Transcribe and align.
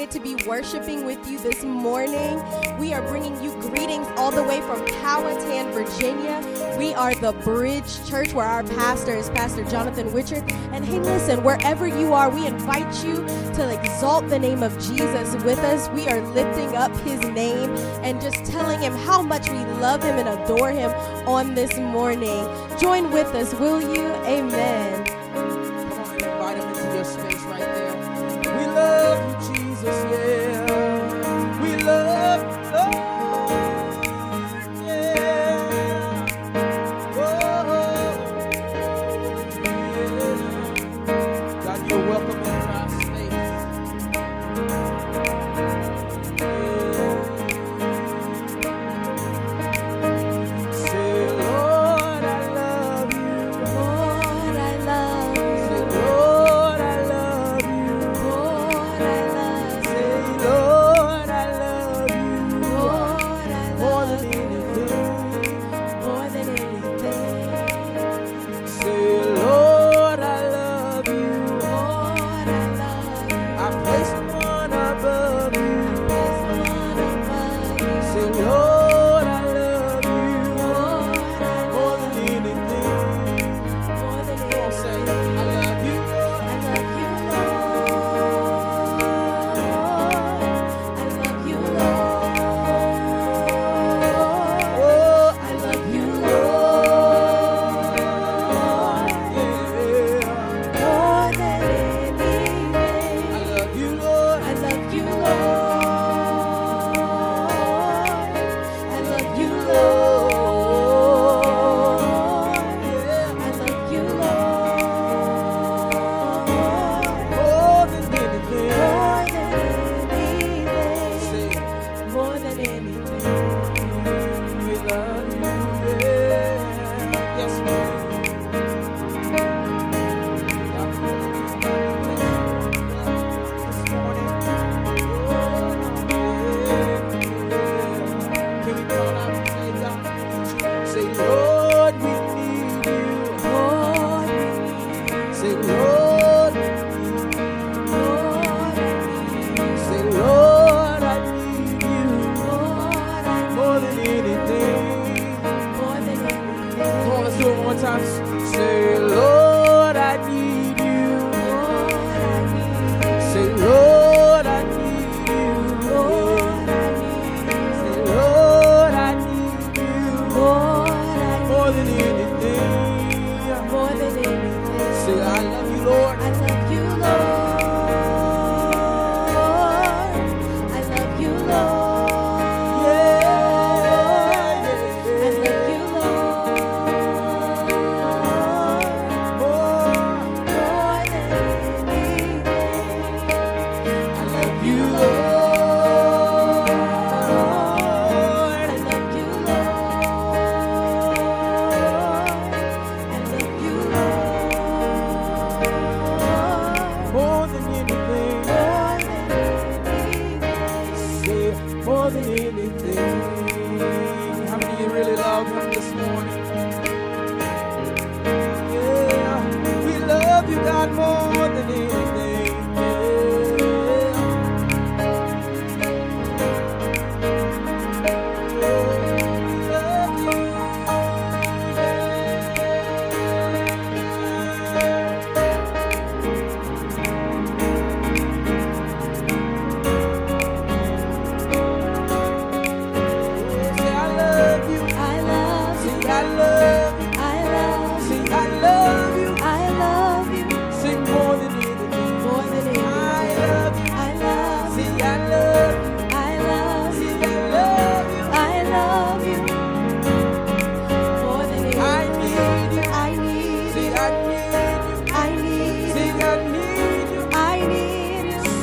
excited 0.00 0.22
to 0.22 0.36
be 0.36 0.48
worshiping 0.48 1.04
with 1.04 1.30
you 1.30 1.38
this 1.38 1.62
morning. 1.62 2.42
We 2.78 2.94
are 2.94 3.02
bringing 3.08 3.42
you 3.42 3.52
greetings 3.60 4.06
all 4.16 4.30
the 4.30 4.42
way 4.42 4.60
from 4.62 4.84
Powhatan, 5.02 5.72
Virginia. 5.72 6.76
We 6.78 6.94
are 6.94 7.14
the 7.14 7.32
Bridge 7.44 8.08
Church, 8.08 8.32
where 8.32 8.46
our 8.46 8.62
pastor 8.62 9.14
is 9.14 9.28
Pastor 9.30 9.64
Jonathan 9.64 10.12
Witcher. 10.12 10.44
And 10.72 10.84
hey, 10.84 11.00
listen, 11.00 11.42
wherever 11.42 11.86
you 11.86 12.14
are, 12.14 12.30
we 12.30 12.46
invite 12.46 13.04
you 13.04 13.16
to 13.54 13.78
exalt 13.78 14.28
the 14.28 14.38
name 14.38 14.62
of 14.62 14.72
Jesus 14.78 15.34
with 15.44 15.58
us. 15.58 15.88
We 15.90 16.08
are 16.08 16.20
lifting 16.32 16.76
up 16.76 16.94
his 16.98 17.20
name 17.20 17.70
and 18.02 18.20
just 18.20 18.50
telling 18.50 18.80
him 18.80 18.94
how 18.94 19.20
much 19.20 19.50
we 19.50 19.58
love 19.80 20.02
him 20.02 20.18
and 20.18 20.28
adore 20.28 20.70
him 20.70 20.90
on 21.28 21.54
this 21.54 21.76
morning. 21.78 22.48
Join 22.78 23.10
with 23.10 23.28
us, 23.34 23.52
will 23.54 23.80
you? 23.80 24.06
Amen. 24.24 25.09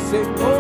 say, 0.07 0.23
oh. 0.37 0.56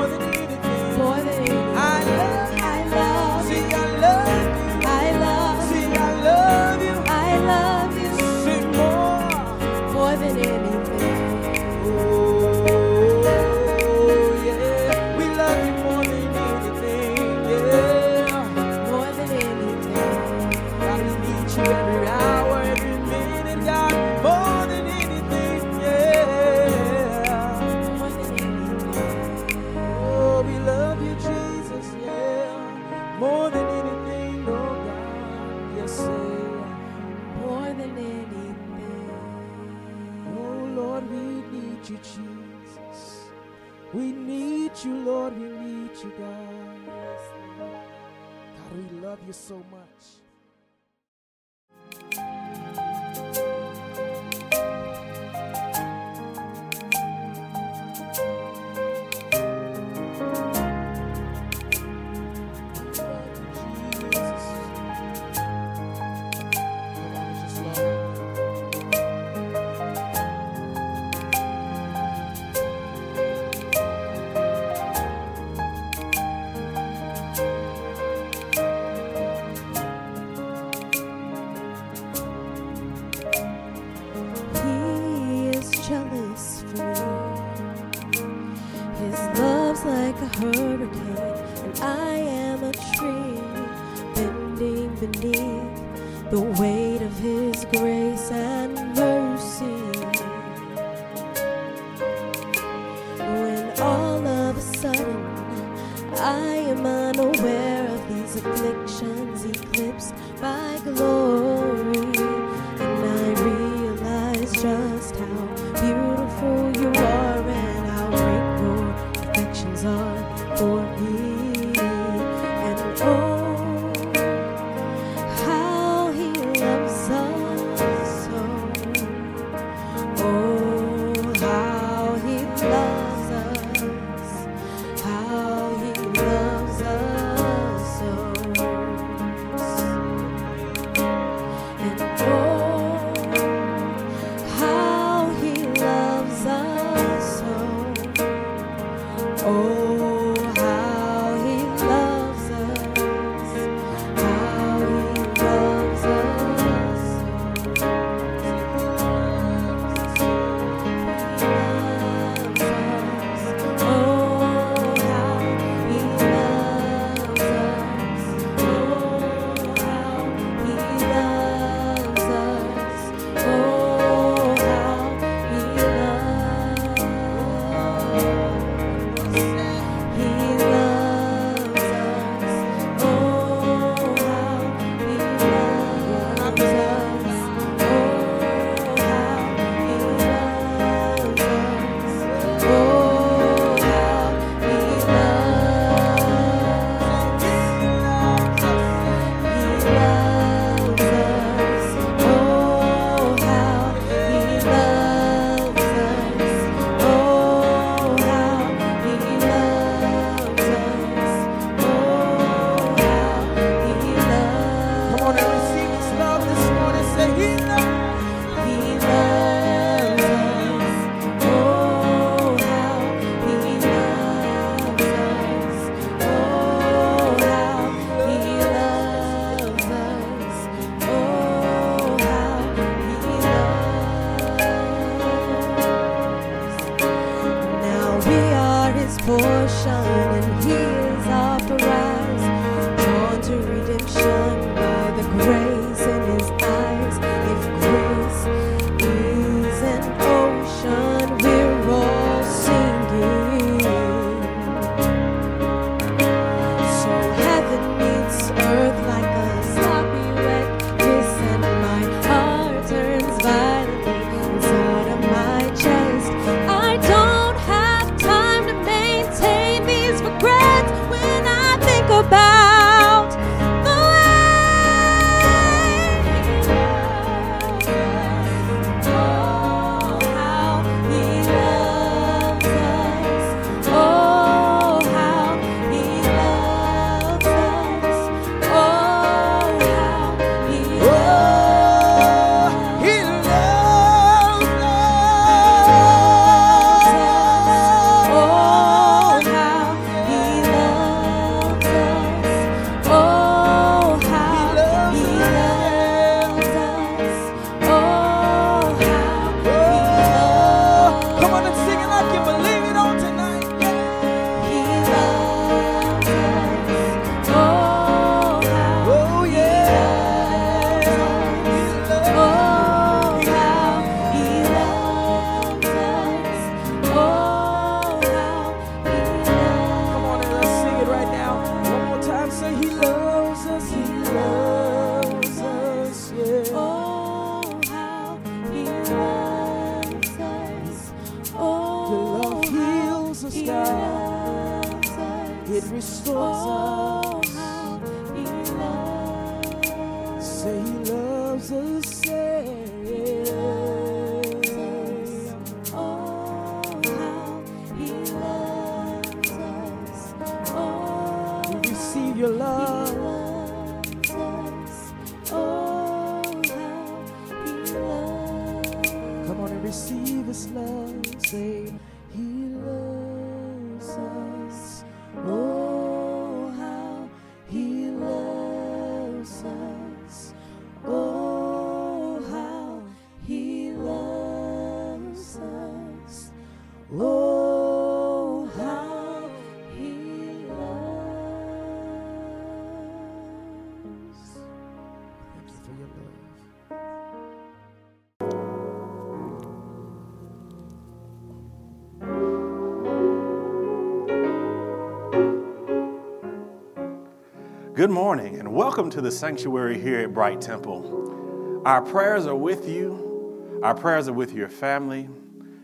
Good 407.97 408.11
morning 408.11 408.59
and 408.59 408.71
welcome 408.75 409.09
to 409.09 409.21
the 409.21 409.31
sanctuary 409.31 409.99
here 409.99 410.19
at 410.19 410.31
Bright 410.31 410.61
Temple. 410.61 411.81
Our 411.83 412.03
prayers 412.03 412.45
are 412.45 412.53
with 412.55 412.87
you, 412.87 413.81
our 413.81 413.95
prayers 413.95 414.27
are 414.27 414.33
with 414.33 414.53
your 414.53 414.69
family, 414.69 415.27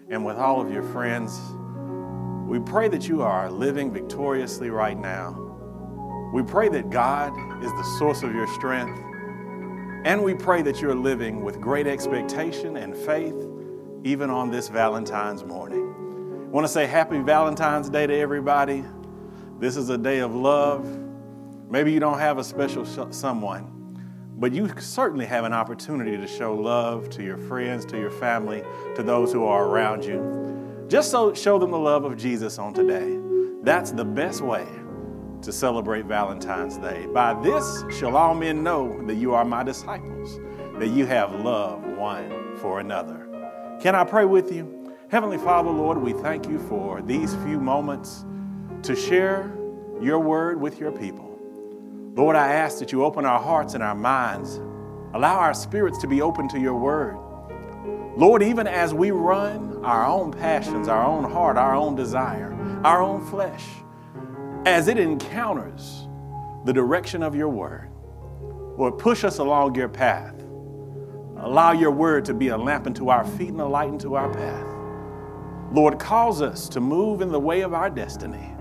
and 0.10 0.24
with 0.24 0.38
all 0.38 0.62
of 0.62 0.72
your 0.72 0.84
friends. 0.84 1.42
We 2.48 2.60
pray 2.60 2.88
that 2.90 3.08
you 3.08 3.24
are 3.24 3.50
living 3.50 3.92
victoriously 3.92 4.70
right 4.70 4.96
now. 4.96 6.30
We 6.32 6.44
pray 6.44 6.70
that 6.70 6.92
God 6.92 7.34
is 7.64 7.72
the 7.72 7.96
source 7.98 8.22
of 8.22 8.32
your 8.36 8.46
strength, 8.46 8.96
and 10.06 10.24
we 10.24 10.36
pray 10.36 10.62
that 10.62 10.80
you're 10.82 10.94
living 10.94 11.44
with 11.44 11.60
great 11.60 11.88
expectation 11.88 12.78
and 12.78 12.96
faith 12.96 13.48
even 14.04 14.30
on 14.30 14.52
this 14.52 14.68
Valentine's 14.68 15.44
morning. 15.44 16.46
I 16.46 16.50
want 16.50 16.68
to 16.68 16.72
say 16.72 16.86
happy 16.86 17.18
Valentine's 17.18 17.90
Day 17.90 18.06
to 18.06 18.14
everybody. 18.16 18.84
This 19.58 19.76
is 19.76 19.90
a 19.90 19.98
day 19.98 20.20
of 20.20 20.36
love. 20.36 21.03
Maybe 21.74 21.92
you 21.92 22.00
don't 22.00 22.20
have 22.20 22.38
a 22.38 22.44
special 22.44 22.86
sh- 22.86 23.16
someone, 23.16 23.98
but 24.38 24.52
you 24.52 24.70
certainly 24.80 25.26
have 25.26 25.44
an 25.44 25.54
opportunity 25.54 26.16
to 26.18 26.28
show 26.28 26.54
love 26.54 27.10
to 27.10 27.24
your 27.24 27.40
friends, 27.40 27.84
to 27.88 27.98
your 27.98 28.12
family, 28.12 28.62
to 28.96 29.02
those 29.02 29.34
who 29.34 29.46
are 29.46 29.66
around 29.66 30.06
you. 30.06 30.86
Just 30.88 31.10
so 31.10 31.34
show 31.34 31.58
them 31.58 31.72
the 31.72 31.80
love 31.80 32.06
of 32.06 32.16
Jesus 32.16 32.60
on 32.60 32.76
today. 32.76 33.18
That's 33.64 33.90
the 33.90 34.06
best 34.06 34.42
way 34.42 34.68
to 35.42 35.52
celebrate 35.52 36.06
Valentine's 36.06 36.78
Day. 36.78 37.08
By 37.08 37.34
this 37.42 37.84
shall 37.98 38.16
all 38.18 38.36
men 38.36 38.62
know 38.62 39.04
that 39.08 39.16
you 39.16 39.34
are 39.34 39.44
my 39.44 39.64
disciples, 39.64 40.40
that 40.78 40.90
you 40.90 41.08
have 41.08 41.34
love 41.44 41.84
one 41.98 42.56
for 42.58 42.82
another. 42.82 43.28
Can 43.82 43.96
I 43.96 44.04
pray 44.04 44.26
with 44.26 44.52
you? 44.52 44.94
Heavenly 45.10 45.40
Father, 45.40 45.72
Lord, 45.72 45.98
we 45.98 46.14
thank 46.14 46.48
you 46.48 46.60
for 46.60 47.02
these 47.02 47.34
few 47.38 47.60
moments 47.60 48.26
to 48.84 48.96
share 48.96 49.52
your 50.00 50.20
word 50.20 50.62
with 50.62 50.80
your 50.80 50.92
people. 50.92 51.33
Lord, 52.16 52.36
I 52.36 52.54
ask 52.54 52.78
that 52.78 52.92
you 52.92 53.04
open 53.04 53.26
our 53.26 53.40
hearts 53.40 53.74
and 53.74 53.82
our 53.82 53.96
minds, 53.96 54.62
allow 55.16 55.40
our 55.40 55.54
spirits 55.56 55.98
to 56.00 56.08
be 56.08 56.22
open 56.22 56.48
to 56.50 56.60
your 56.60 56.76
word. 56.76 57.18
Lord, 58.16 58.44
even 58.44 58.68
as 58.68 58.94
we 58.94 59.10
run 59.10 59.84
our 59.84 60.06
own 60.06 60.32
passions, 60.32 60.88
our 60.88 61.04
own 61.04 61.24
heart, 61.24 61.58
our 61.58 61.74
own 61.74 61.96
desire, 61.96 62.54
our 62.84 63.02
own 63.02 63.26
flesh, 63.26 63.66
as 64.68 64.88
it 64.88 65.00
encounters 65.00 66.08
the 66.66 66.72
direction 66.72 67.24
of 67.24 67.34
your 67.34 67.50
word, 67.50 67.90
Lord, 68.78 69.00
push 69.00 69.24
us 69.24 69.40
along 69.40 69.74
your 69.74 69.90
path. 69.90 70.36
Allow 71.38 71.72
your 71.72 71.92
word 71.92 72.26
to 72.26 72.36
be 72.36 72.50
a 72.50 72.58
lamp 72.58 72.86
unto 72.86 73.10
our 73.10 73.26
feet 73.26 73.50
and 73.50 73.62
a 73.62 73.66
light 73.66 73.90
unto 73.90 74.14
our 74.14 74.32
path. 74.32 74.68
Lord, 75.74 75.98
cause 75.98 76.44
us 76.44 76.70
to 76.70 76.80
move 76.80 77.22
in 77.22 77.32
the 77.32 77.40
way 77.40 77.62
of 77.62 77.74
our 77.74 77.90
destiny. 77.90 78.53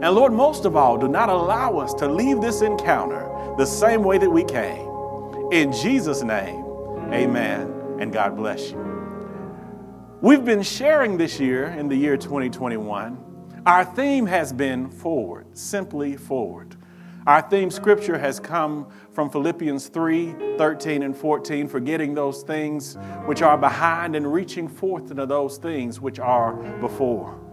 And 0.00 0.14
Lord, 0.14 0.32
most 0.32 0.64
of 0.64 0.76
all, 0.76 0.96
do 0.96 1.08
not 1.08 1.28
allow 1.28 1.78
us 1.78 1.92
to 1.94 2.06
leave 2.06 2.40
this 2.40 2.62
encounter 2.62 3.28
the 3.58 3.66
same 3.66 4.04
way 4.04 4.16
that 4.18 4.30
we 4.30 4.44
came. 4.44 4.88
In 5.50 5.72
Jesus' 5.72 6.22
name, 6.22 6.64
amen, 7.12 7.96
and 7.98 8.12
God 8.12 8.36
bless 8.36 8.70
you. 8.70 8.78
We've 10.20 10.44
been 10.44 10.62
sharing 10.62 11.16
this 11.16 11.40
year, 11.40 11.66
in 11.66 11.88
the 11.88 11.96
year 11.96 12.16
2021, 12.16 13.62
our 13.66 13.84
theme 13.84 14.26
has 14.26 14.52
been 14.52 14.88
forward, 14.88 15.58
simply 15.58 16.16
forward. 16.16 16.76
Our 17.26 17.42
theme 17.42 17.70
scripture 17.70 18.18
has 18.18 18.38
come 18.38 18.88
from 19.12 19.30
Philippians 19.30 19.88
3 19.88 20.56
13 20.58 21.02
and 21.02 21.16
14, 21.16 21.66
forgetting 21.66 22.14
those 22.14 22.44
things 22.44 22.96
which 23.26 23.42
are 23.42 23.58
behind 23.58 24.14
and 24.14 24.32
reaching 24.32 24.68
forth 24.68 25.10
into 25.10 25.26
those 25.26 25.58
things 25.58 26.00
which 26.00 26.20
are 26.20 26.54
before. 26.80 27.47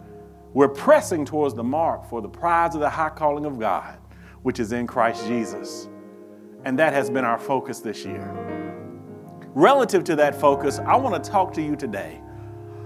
We're 0.56 0.70
pressing 0.70 1.26
towards 1.26 1.54
the 1.54 1.66
mark 1.66 2.10
for 2.10 2.22
the 2.22 2.30
prize 2.30 2.76
of 2.76 2.80
the 2.80 2.90
high 2.90 3.10
calling 3.10 3.44
of 3.44 3.60
God, 3.60 4.00
which 4.42 4.58
is 4.58 4.72
in 4.72 4.88
Christ 4.88 5.28
Jesus. 5.28 5.90
And 6.64 6.80
that 6.80 6.94
has 6.94 7.10
been 7.10 7.26
our 7.26 7.38
focus 7.38 7.82
this 7.82 8.06
year. 8.06 8.34
Relative 9.54 10.06
to 10.06 10.16
that 10.16 10.34
focus, 10.34 10.80
I 10.80 10.96
want 10.96 11.22
to 11.22 11.30
talk 11.30 11.52
to 11.56 11.62
you 11.62 11.76
today. 11.76 12.22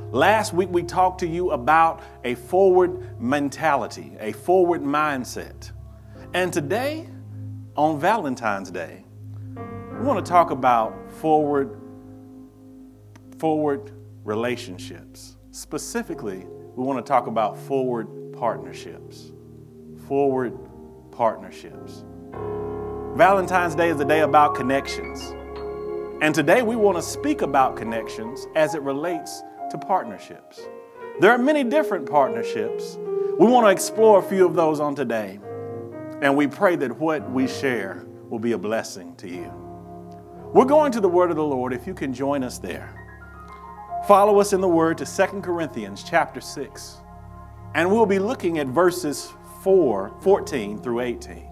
Last 0.09 0.51
week, 0.51 0.69
we 0.71 0.81
talked 0.81 1.19
to 1.19 1.27
you 1.27 1.51
about 1.51 2.01
a 2.23 2.33
forward 2.33 3.21
mentality, 3.21 4.17
a 4.19 4.31
forward 4.31 4.81
mindset. 4.81 5.71
And 6.33 6.51
today, 6.51 7.07
on 7.77 7.99
Valentine's 7.99 8.71
Day, 8.71 9.05
we 9.93 9.99
want 10.07 10.25
to 10.25 10.27
talk 10.27 10.49
about 10.49 11.11
forward, 11.11 11.79
forward 13.37 13.91
relationships. 14.23 15.37
Specifically, 15.51 16.47
we 16.79 16.85
want 16.85 17.05
to 17.05 17.09
talk 17.09 17.27
about 17.27 17.57
forward 17.57 18.07
partnerships. 18.31 19.33
Forward 20.07 20.57
partnerships. 21.11 22.05
Valentine's 23.17 23.75
Day 23.75 23.89
is 23.89 23.99
a 23.99 24.05
day 24.05 24.21
about 24.21 24.55
connections. 24.55 25.33
And 26.21 26.33
today 26.33 26.61
we 26.61 26.77
want 26.77 26.97
to 26.97 27.01
speak 27.01 27.41
about 27.41 27.75
connections 27.75 28.47
as 28.55 28.75
it 28.75 28.81
relates 28.81 29.43
to 29.71 29.77
partnerships. 29.77 30.61
There 31.19 31.33
are 31.33 31.37
many 31.37 31.65
different 31.65 32.09
partnerships. 32.09 32.97
We 33.37 33.47
want 33.47 33.65
to 33.65 33.71
explore 33.71 34.19
a 34.19 34.23
few 34.23 34.45
of 34.45 34.55
those 34.55 34.79
on 34.79 34.95
today. 34.95 35.37
And 36.21 36.37
we 36.37 36.47
pray 36.47 36.77
that 36.77 36.97
what 36.97 37.29
we 37.29 37.49
share 37.49 38.05
will 38.29 38.39
be 38.39 38.53
a 38.53 38.57
blessing 38.57 39.17
to 39.17 39.27
you. 39.27 39.51
We're 40.53 40.63
going 40.63 40.93
to 40.93 41.01
the 41.01 41.09
word 41.09 41.29
of 41.29 41.35
the 41.35 41.43
Lord 41.43 41.73
if 41.73 41.85
you 41.85 41.93
can 41.93 42.13
join 42.13 42.41
us 42.41 42.57
there. 42.57 42.98
Follow 44.09 44.39
us 44.39 44.53
in 44.53 44.59
the 44.59 44.67
word 44.67 44.97
to 44.97 45.05
2 45.05 45.41
Corinthians 45.41 46.03
chapter 46.03 46.41
6. 46.41 46.97
And 47.75 47.91
we'll 47.91 48.07
be 48.07 48.17
looking 48.17 48.57
at 48.57 48.65
verses 48.65 49.31
4, 49.61 50.17
14 50.21 50.81
through 50.81 51.01
18. 51.01 51.47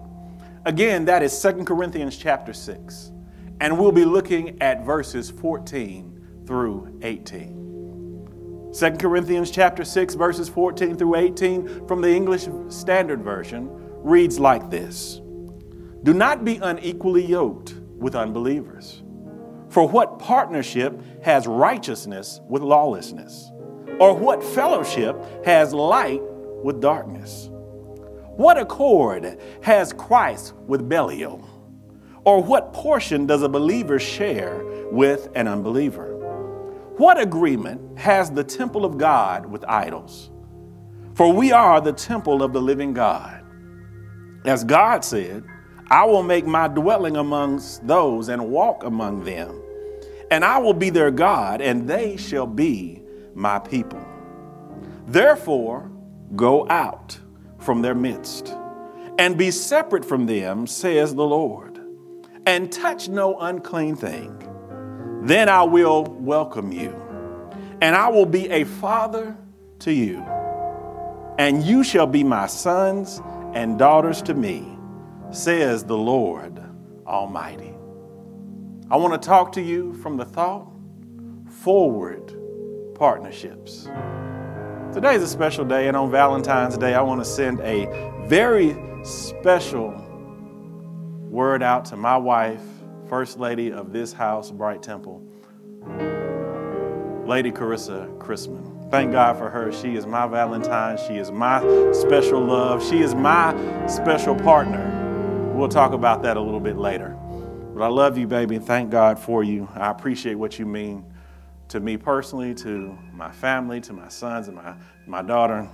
Again, 0.64 1.04
that 1.04 1.22
is 1.22 1.40
2 1.40 1.62
Corinthians 1.62 2.16
chapter 2.16 2.52
6. 2.52 3.12
And 3.60 3.78
we'll 3.78 3.92
be 3.92 4.04
looking 4.04 4.60
at 4.60 4.84
verses 4.84 5.30
14 5.30 6.42
through 6.48 6.98
18. 7.02 8.72
2 8.76 8.90
Corinthians 8.96 9.52
chapter 9.52 9.84
6 9.84 10.14
verses 10.14 10.48
14 10.48 10.96
through 10.96 11.14
18 11.14 11.86
from 11.86 12.00
the 12.00 12.10
English 12.10 12.48
Standard 12.70 13.22
Version 13.22 13.70
reads 14.02 14.40
like 14.40 14.68
this. 14.68 15.20
Do 16.02 16.12
not 16.12 16.44
be 16.44 16.56
unequally 16.56 17.24
yoked 17.24 17.74
with 17.98 18.16
unbelievers. 18.16 19.04
For 19.70 19.86
what 19.86 20.18
partnership 20.18 21.00
has 21.22 21.46
righteousness 21.46 22.40
with 22.48 22.62
lawlessness? 22.62 23.50
Or 24.00 24.14
what 24.14 24.42
fellowship 24.42 25.44
has 25.44 25.74
light 25.74 26.22
with 26.62 26.80
darkness? 26.80 27.50
What 28.36 28.56
accord 28.56 29.38
has 29.62 29.92
Christ 29.92 30.54
with 30.66 30.88
Belial? 30.88 31.44
Or 32.24 32.42
what 32.42 32.72
portion 32.72 33.26
does 33.26 33.42
a 33.42 33.48
believer 33.48 33.98
share 33.98 34.62
with 34.90 35.28
an 35.34 35.48
unbeliever? 35.48 36.14
What 36.96 37.20
agreement 37.20 37.98
has 37.98 38.30
the 38.30 38.44
temple 38.44 38.84
of 38.84 38.98
God 38.98 39.46
with 39.46 39.64
idols? 39.66 40.30
For 41.14 41.32
we 41.32 41.52
are 41.52 41.80
the 41.80 41.92
temple 41.92 42.42
of 42.42 42.52
the 42.52 42.62
living 42.62 42.92
God. 42.92 43.44
As 44.44 44.62
God 44.64 45.04
said, 45.04 45.44
I 45.90 46.04
will 46.04 46.22
make 46.22 46.46
my 46.46 46.68
dwelling 46.68 47.16
amongst 47.16 47.86
those 47.86 48.28
and 48.28 48.50
walk 48.50 48.84
among 48.84 49.24
them, 49.24 49.58
and 50.30 50.44
I 50.44 50.58
will 50.58 50.74
be 50.74 50.90
their 50.90 51.10
God, 51.10 51.62
and 51.62 51.88
they 51.88 52.18
shall 52.18 52.46
be 52.46 53.02
my 53.34 53.58
people. 53.58 54.04
Therefore, 55.06 55.90
go 56.36 56.68
out 56.68 57.18
from 57.58 57.80
their 57.80 57.94
midst 57.94 58.54
and 59.18 59.38
be 59.38 59.50
separate 59.50 60.04
from 60.04 60.26
them, 60.26 60.66
says 60.66 61.14
the 61.14 61.24
Lord, 61.24 61.80
and 62.44 62.70
touch 62.70 63.08
no 63.08 63.38
unclean 63.38 63.96
thing. 63.96 64.44
Then 65.22 65.48
I 65.48 65.62
will 65.62 66.04
welcome 66.04 66.70
you, 66.70 66.94
and 67.80 67.96
I 67.96 68.08
will 68.08 68.26
be 68.26 68.50
a 68.50 68.64
father 68.64 69.34
to 69.80 69.92
you, 69.92 70.18
and 71.38 71.64
you 71.64 71.82
shall 71.82 72.06
be 72.06 72.22
my 72.22 72.46
sons 72.46 73.22
and 73.54 73.78
daughters 73.78 74.20
to 74.22 74.34
me, 74.34 74.77
says 75.30 75.84
the 75.84 75.96
Lord 75.96 76.62
Almighty. 77.06 77.74
I 78.90 78.96
want 78.96 79.20
to 79.20 79.26
talk 79.26 79.52
to 79.52 79.60
you 79.60 79.92
from 79.94 80.16
the 80.16 80.24
thought 80.24 80.72
forward 81.62 82.32
partnerships. 82.94 83.88
Today 84.92 85.14
is 85.14 85.22
a 85.22 85.28
special 85.28 85.66
day, 85.66 85.88
and 85.88 85.96
on 85.96 86.10
Valentine's 86.10 86.78
Day, 86.78 86.94
I 86.94 87.02
want 87.02 87.20
to 87.20 87.24
send 87.24 87.60
a 87.60 87.86
very 88.26 88.76
special 89.04 89.90
word 91.28 91.62
out 91.62 91.84
to 91.86 91.96
my 91.96 92.16
wife, 92.16 92.62
First 93.08 93.38
Lady 93.38 93.70
of 93.70 93.92
this 93.92 94.14
house, 94.14 94.50
Bright 94.50 94.82
Temple, 94.82 95.22
Lady 97.26 97.52
Carissa 97.52 98.16
Chrisman. 98.18 98.90
Thank 98.90 99.12
God 99.12 99.36
for 99.36 99.50
her. 99.50 99.70
She 99.70 99.94
is 99.94 100.06
my 100.06 100.26
Valentine. 100.26 100.96
She 101.06 101.18
is 101.18 101.30
my 101.30 101.60
special 101.92 102.42
love. 102.42 102.82
She 102.82 103.00
is 103.02 103.14
my 103.14 103.86
special 103.86 104.34
partner. 104.34 104.97
We'll 105.58 105.68
talk 105.68 105.92
about 105.92 106.22
that 106.22 106.36
a 106.36 106.40
little 106.40 106.60
bit 106.60 106.76
later. 106.76 107.18
But 107.74 107.82
I 107.82 107.88
love 107.88 108.16
you, 108.16 108.28
baby, 108.28 108.54
and 108.54 108.64
thank 108.64 108.90
God 108.90 109.18
for 109.18 109.42
you. 109.42 109.68
I 109.74 109.90
appreciate 109.90 110.36
what 110.36 110.56
you 110.56 110.64
mean 110.64 111.04
to 111.66 111.80
me 111.80 111.96
personally, 111.96 112.54
to 112.54 112.96
my 113.12 113.32
family, 113.32 113.80
to 113.80 113.92
my 113.92 114.06
sons 114.06 114.46
and 114.46 114.56
my, 114.56 114.76
my 115.08 115.20
daughter, 115.20 115.68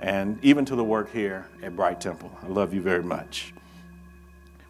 and 0.00 0.42
even 0.42 0.64
to 0.64 0.74
the 0.74 0.82
work 0.82 1.12
here 1.12 1.46
at 1.62 1.76
Bright 1.76 2.00
Temple. 2.00 2.34
I 2.42 2.46
love 2.46 2.72
you 2.72 2.80
very 2.80 3.02
much. 3.02 3.52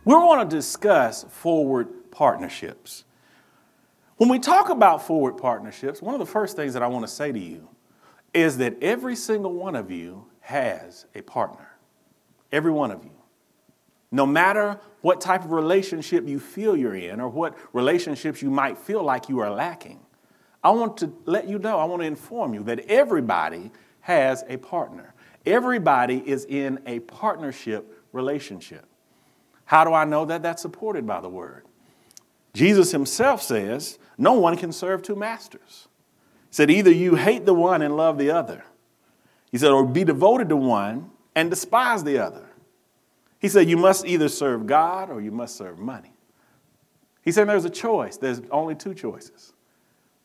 We 0.05 0.15
want 0.15 0.51
to 0.51 0.57
discuss 0.57 1.23
forward 1.31 2.11
partnerships. 2.11 3.05
When 4.17 4.29
we 4.29 4.41
talk 4.41 4.69
about 4.69 5.07
forward 5.07 5.35
partnerships, 5.39 6.03
one 6.03 6.17
of 6.17 6.19
the 6.19 6.27
first 6.27 6.57
things 6.57 6.75
that 6.75 6.83
I 6.83 6.89
want 6.89 7.07
to 7.07 7.13
say 7.13 7.31
to 7.31 7.39
you 7.39 7.69
is 8.35 8.59
that 8.59 8.83
every 8.83 9.15
single 9.15 9.53
one 9.53 9.77
of 9.77 9.93
you 9.93 10.27
has 10.41 11.07
a 11.15 11.23
partner. 11.23 11.71
Every 12.51 12.73
one 12.73 12.91
of 12.91 13.05
you. 13.05 13.20
No 14.13 14.27
matter 14.27 14.81
what 15.03 15.21
type 15.21 15.45
of 15.45 15.53
relationship 15.53 16.27
you 16.27 16.41
feel 16.41 16.77
you're 16.77 16.95
in 16.95 17.21
or 17.21 17.29
what 17.29 17.57
relationships 17.73 18.43
you 18.43 18.51
might 18.51 18.77
feel 18.77 19.03
like 19.03 19.29
you 19.29 19.39
are 19.39 19.51
lacking, 19.51 20.01
I 20.63 20.71
want 20.71 20.99
to 20.99 21.13
let 21.25 21.49
you 21.49 21.59
know, 21.59 21.79
I 21.79 21.85
want 21.85 22.03
to 22.03 22.07
inform 22.07 22.53
you 22.55 22.63
that 22.65 22.81
everybody 22.81 23.71
has 24.01 24.45
a 24.49 24.57
partner. 24.59 25.15
Everybody 25.47 26.19
is 26.19 26.45
in 26.45 26.81
a 26.87 27.01
partnership 27.01 28.05
relationship. 28.13 28.85
How 29.65 29.85
do 29.85 29.95
I 29.95 30.05
know 30.05 30.25
that? 30.27 30.43
That's 30.43 30.61
supported 30.61 31.07
by 31.07 31.21
the 31.21 31.29
word. 31.29 31.65
Jesus 32.53 32.91
himself 32.91 33.41
says, 33.41 33.99
No 34.19 34.35
one 34.35 34.57
can 34.57 34.73
serve 34.73 35.03
two 35.03 35.17
masters. 35.17 35.89
He 36.49 36.55
said, 36.55 36.71
Either 36.71 36.91
you 36.91 37.15
hate 37.15 37.47
the 37.47 37.55
one 37.55 37.81
and 37.81 37.97
love 37.97 38.19
the 38.19 38.31
other. 38.33 38.65
He 39.51 39.59
said, 39.59 39.71
or 39.71 39.85
be 39.85 40.05
devoted 40.05 40.49
to 40.51 40.57
one 40.57 41.11
and 41.35 41.51
despise 41.51 42.05
the 42.05 42.19
other. 42.19 42.50
He 43.41 43.49
said, 43.49 43.69
You 43.69 43.77
must 43.77 44.07
either 44.07 44.29
serve 44.29 44.67
God 44.67 45.11
or 45.11 45.21
you 45.21 45.33
must 45.33 45.57
serve 45.57 45.79
money. 45.79 46.13
He 47.23 47.33
said, 47.33 47.49
There's 47.49 47.65
a 47.65 47.71
choice. 47.71 48.17
There's 48.17 48.43
only 48.51 48.75
two 48.75 48.95
choices. 48.95 49.53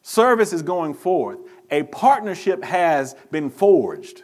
Service 0.02 0.54
is 0.54 0.62
going 0.62 0.94
forth, 0.94 1.40
a 1.72 1.82
partnership 1.84 2.64
has 2.64 3.16
been 3.32 3.50
forged. 3.50 4.22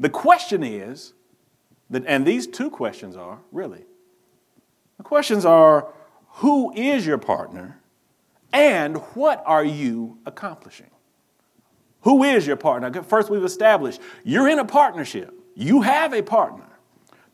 The 0.00 0.08
question 0.08 0.62
is, 0.62 1.12
and 1.92 2.26
these 2.26 2.46
two 2.46 2.70
questions 2.70 3.16
are 3.16 3.40
really 3.52 3.84
the 4.96 5.02
questions 5.02 5.44
are 5.44 5.92
who 6.36 6.72
is 6.74 7.06
your 7.06 7.18
partner 7.18 7.80
and 8.52 8.96
what 9.14 9.42
are 9.44 9.64
you 9.64 10.18
accomplishing? 10.24 10.90
Who 12.02 12.24
is 12.24 12.46
your 12.46 12.56
partner? 12.56 13.02
First, 13.02 13.28
we've 13.28 13.44
established 13.44 14.00
you're 14.24 14.48
in 14.48 14.58
a 14.58 14.64
partnership, 14.64 15.34
you 15.54 15.82
have 15.82 16.14
a 16.14 16.22
partner. 16.22 16.65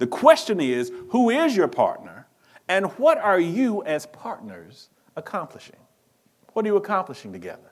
The 0.03 0.09
question 0.09 0.61
is 0.61 0.91
who 1.11 1.31
is 1.31 1.55
your 1.55 1.69
partner 1.69 2.27
and 2.67 2.87
what 2.99 3.19
are 3.19 3.39
you 3.39 3.85
as 3.85 4.05
partners 4.07 4.89
accomplishing? 5.15 5.77
What 6.55 6.65
are 6.65 6.69
you 6.69 6.75
accomplishing 6.75 7.33
together? 7.33 7.71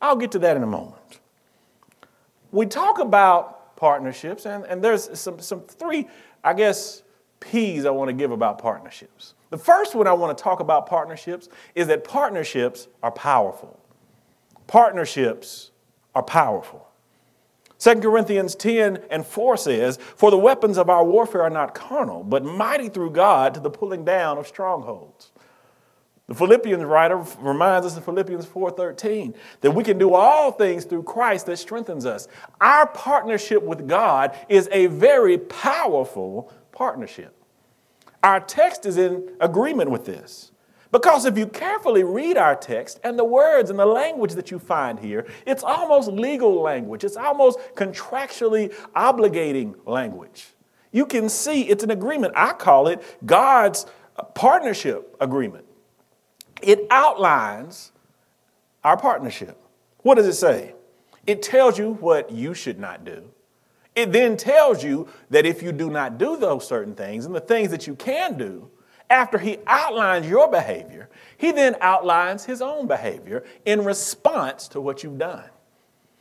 I'll 0.00 0.16
get 0.16 0.32
to 0.32 0.38
that 0.38 0.56
in 0.56 0.62
a 0.62 0.66
moment. 0.66 1.20
We 2.52 2.64
talk 2.64 3.00
about 3.00 3.76
partnerships, 3.76 4.46
and, 4.46 4.64
and 4.64 4.82
there's 4.82 5.10
some, 5.20 5.40
some 5.40 5.60
three, 5.60 6.08
I 6.42 6.54
guess, 6.54 7.02
P's 7.40 7.84
I 7.84 7.90
want 7.90 8.08
to 8.08 8.14
give 8.14 8.30
about 8.30 8.56
partnerships. 8.56 9.34
The 9.50 9.58
first 9.58 9.94
one 9.94 10.06
I 10.06 10.14
want 10.14 10.34
to 10.34 10.42
talk 10.42 10.60
about 10.60 10.86
partnerships 10.86 11.50
is 11.74 11.86
that 11.88 12.02
partnerships 12.02 12.88
are 13.02 13.12
powerful. 13.12 13.78
Partnerships 14.68 15.70
are 16.14 16.22
powerful. 16.22 16.88
2 17.82 17.96
Corinthians 17.96 18.54
10 18.54 19.02
and 19.10 19.26
4 19.26 19.56
says, 19.56 19.98
For 20.14 20.30
the 20.30 20.38
weapons 20.38 20.78
of 20.78 20.88
our 20.88 21.04
warfare 21.04 21.42
are 21.42 21.50
not 21.50 21.74
carnal, 21.74 22.22
but 22.22 22.44
mighty 22.44 22.88
through 22.88 23.10
God 23.10 23.54
to 23.54 23.60
the 23.60 23.70
pulling 23.70 24.04
down 24.04 24.38
of 24.38 24.46
strongholds. 24.46 25.32
The 26.28 26.34
Philippians 26.36 26.84
writer 26.84 27.24
reminds 27.40 27.88
us 27.88 27.96
in 27.96 28.02
Philippians 28.04 28.46
4:13 28.46 29.34
that 29.62 29.72
we 29.72 29.82
can 29.82 29.98
do 29.98 30.14
all 30.14 30.52
things 30.52 30.84
through 30.84 31.02
Christ 31.02 31.46
that 31.46 31.56
strengthens 31.56 32.06
us. 32.06 32.28
Our 32.60 32.86
partnership 32.86 33.64
with 33.64 33.88
God 33.88 34.38
is 34.48 34.68
a 34.70 34.86
very 34.86 35.36
powerful 35.36 36.52
partnership. 36.70 37.34
Our 38.22 38.38
text 38.38 38.86
is 38.86 38.96
in 38.96 39.28
agreement 39.40 39.90
with 39.90 40.04
this. 40.04 40.51
Because 40.92 41.24
if 41.24 41.38
you 41.38 41.46
carefully 41.46 42.04
read 42.04 42.36
our 42.36 42.54
text 42.54 43.00
and 43.02 43.18
the 43.18 43.24
words 43.24 43.70
and 43.70 43.78
the 43.78 43.86
language 43.86 44.34
that 44.34 44.50
you 44.50 44.58
find 44.58 45.00
here, 45.00 45.26
it's 45.46 45.64
almost 45.64 46.08
legal 46.08 46.60
language. 46.60 47.02
It's 47.02 47.16
almost 47.16 47.58
contractually 47.74 48.74
obligating 48.94 49.74
language. 49.86 50.48
You 50.92 51.06
can 51.06 51.30
see 51.30 51.62
it's 51.62 51.82
an 51.82 51.90
agreement. 51.90 52.34
I 52.36 52.52
call 52.52 52.88
it 52.88 53.02
God's 53.24 53.86
partnership 54.34 55.16
agreement. 55.18 55.64
It 56.60 56.86
outlines 56.90 57.92
our 58.84 58.98
partnership. 58.98 59.56
What 60.02 60.16
does 60.16 60.26
it 60.26 60.34
say? 60.34 60.74
It 61.26 61.40
tells 61.40 61.78
you 61.78 61.94
what 61.94 62.30
you 62.30 62.52
should 62.52 62.78
not 62.78 63.04
do. 63.04 63.24
It 63.94 64.12
then 64.12 64.36
tells 64.36 64.84
you 64.84 65.08
that 65.30 65.46
if 65.46 65.62
you 65.62 65.72
do 65.72 65.88
not 65.88 66.18
do 66.18 66.36
those 66.36 66.66
certain 66.66 66.94
things 66.94 67.24
and 67.24 67.34
the 67.34 67.40
things 67.40 67.70
that 67.70 67.86
you 67.86 67.94
can 67.94 68.36
do, 68.36 68.70
after 69.12 69.38
he 69.38 69.58
outlines 69.66 70.26
your 70.26 70.50
behavior, 70.50 71.10
he 71.36 71.52
then 71.52 71.76
outlines 71.82 72.46
his 72.46 72.62
own 72.62 72.86
behavior 72.86 73.44
in 73.66 73.84
response 73.84 74.68
to 74.68 74.80
what 74.80 75.02
you've 75.02 75.18
done. 75.18 75.44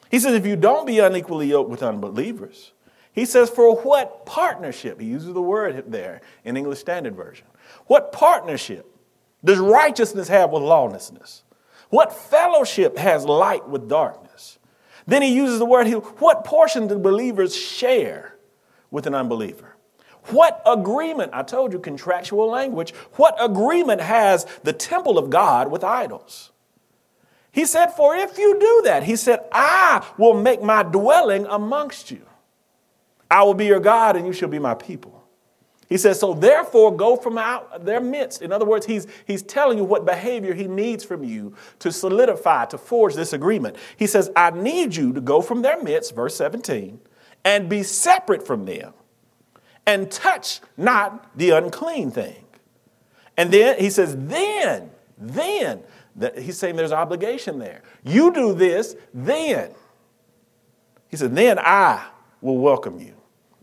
He 0.09 0.19
says, 0.19 0.33
if 0.33 0.45
you 0.45 0.57
don't 0.57 0.85
be 0.85 0.99
unequally 0.99 1.47
yoked 1.47 1.69
with 1.69 1.81
unbelievers, 1.81 2.73
he 3.13 3.23
says, 3.23 3.49
for 3.49 3.77
what 3.77 4.25
partnership? 4.25 4.99
He 4.99 5.07
uses 5.07 5.33
the 5.33 5.41
word 5.41 5.85
there 5.87 6.19
in 6.43 6.57
English 6.57 6.79
Standard 6.79 7.15
Version. 7.15 7.47
What 7.87 8.11
partnership 8.11 8.85
does 9.43 9.57
righteousness 9.57 10.27
have 10.27 10.49
with 10.49 10.63
lawlessness? 10.63 11.43
What 11.89 12.13
fellowship 12.13 12.97
has 12.97 13.23
light 13.23 13.67
with 13.69 13.87
darkness? 13.87 14.59
Then 15.07 15.21
he 15.21 15.33
uses 15.33 15.59
the 15.59 15.65
word, 15.65 15.87
what 15.87 16.43
portion 16.43 16.87
do 16.87 16.99
believers 16.99 17.55
share 17.55 18.35
with 18.91 19.07
an 19.07 19.15
unbeliever? 19.15 19.70
What 20.27 20.61
agreement, 20.65 21.31
I 21.33 21.43
told 21.43 21.73
you 21.73 21.79
contractual 21.79 22.47
language, 22.47 22.93
what 23.13 23.35
agreement 23.39 24.01
has 24.01 24.45
the 24.63 24.73
temple 24.73 25.17
of 25.17 25.29
God 25.29 25.71
with 25.71 25.83
idols? 25.83 26.51
He 27.51 27.65
said, 27.65 27.87
For 27.87 28.15
if 28.15 28.37
you 28.37 28.59
do 28.59 28.81
that, 28.85 29.03
he 29.03 29.15
said, 29.15 29.41
I 29.51 30.05
will 30.17 30.33
make 30.33 30.61
my 30.61 30.83
dwelling 30.83 31.45
amongst 31.47 32.11
you. 32.11 32.25
I 33.29 33.43
will 33.43 33.53
be 33.53 33.65
your 33.65 33.79
God 33.79 34.15
and 34.15 34.25
you 34.25 34.33
shall 34.33 34.49
be 34.49 34.59
my 34.59 34.73
people. 34.73 35.21
He 35.91 35.97
says, 35.97 36.17
So 36.19 36.33
therefore, 36.33 36.95
go 36.95 37.17
from 37.17 37.37
out 37.37 37.83
their 37.83 37.99
midst. 37.99 38.41
In 38.41 38.53
other 38.53 38.65
words, 38.65 38.85
he's, 38.85 39.07
he's 39.27 39.43
telling 39.43 39.77
you 39.77 39.83
what 39.83 40.05
behavior 40.05 40.53
he 40.53 40.65
needs 40.65 41.03
from 41.03 41.21
you 41.21 41.53
to 41.79 41.91
solidify, 41.91 42.65
to 42.67 42.77
forge 42.77 43.13
this 43.13 43.33
agreement. 43.33 43.75
He 43.97 44.07
says, 44.07 44.31
I 44.35 44.51
need 44.51 44.95
you 44.95 45.11
to 45.11 45.19
go 45.19 45.41
from 45.41 45.61
their 45.61 45.83
midst, 45.83 46.15
verse 46.15 46.35
17, 46.35 46.97
and 47.43 47.67
be 47.67 47.83
separate 47.83 48.47
from 48.47 48.63
them, 48.63 48.93
and 49.85 50.11
touch 50.11 50.61
not 50.77 51.37
the 51.37 51.51
unclean 51.51 52.11
thing. 52.11 52.45
And 53.37 53.51
then 53.51 53.79
he 53.79 53.89
says, 53.89 54.15
Then, 54.17 54.91
then, 55.17 55.83
he's 56.37 56.57
saying 56.57 56.75
there's 56.75 56.91
obligation 56.91 57.59
there. 57.59 57.81
You 58.03 58.33
do 58.33 58.53
this, 58.53 58.95
then. 59.13 59.73
He 61.09 61.17
said, 61.17 61.35
Then 61.35 61.59
I 61.59 62.05
will 62.41 62.57
welcome 62.57 62.99
you. 62.99 63.15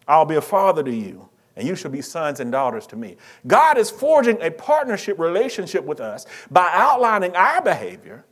I'll 0.07 0.25
be 0.25 0.37
a 0.37 0.43
father 0.43 0.83
to 0.83 0.95
you 0.95 1.29
and 1.59 1.67
you 1.67 1.75
shall 1.75 1.91
be 1.91 2.01
sons 2.01 2.39
and 2.41 2.53
daughters 2.53 2.87
to 2.87 2.97
me. 2.97 3.17
God 3.47 3.77
is 3.79 3.91
forging 3.91 4.41
a 4.41 4.51
partnership 4.51 5.19
relationship 5.19 5.85
with 5.85 6.01
us 6.01 6.25
by 6.51 6.71
outlining 6.73 7.35
our 7.35 7.61
behavior, 7.61 8.25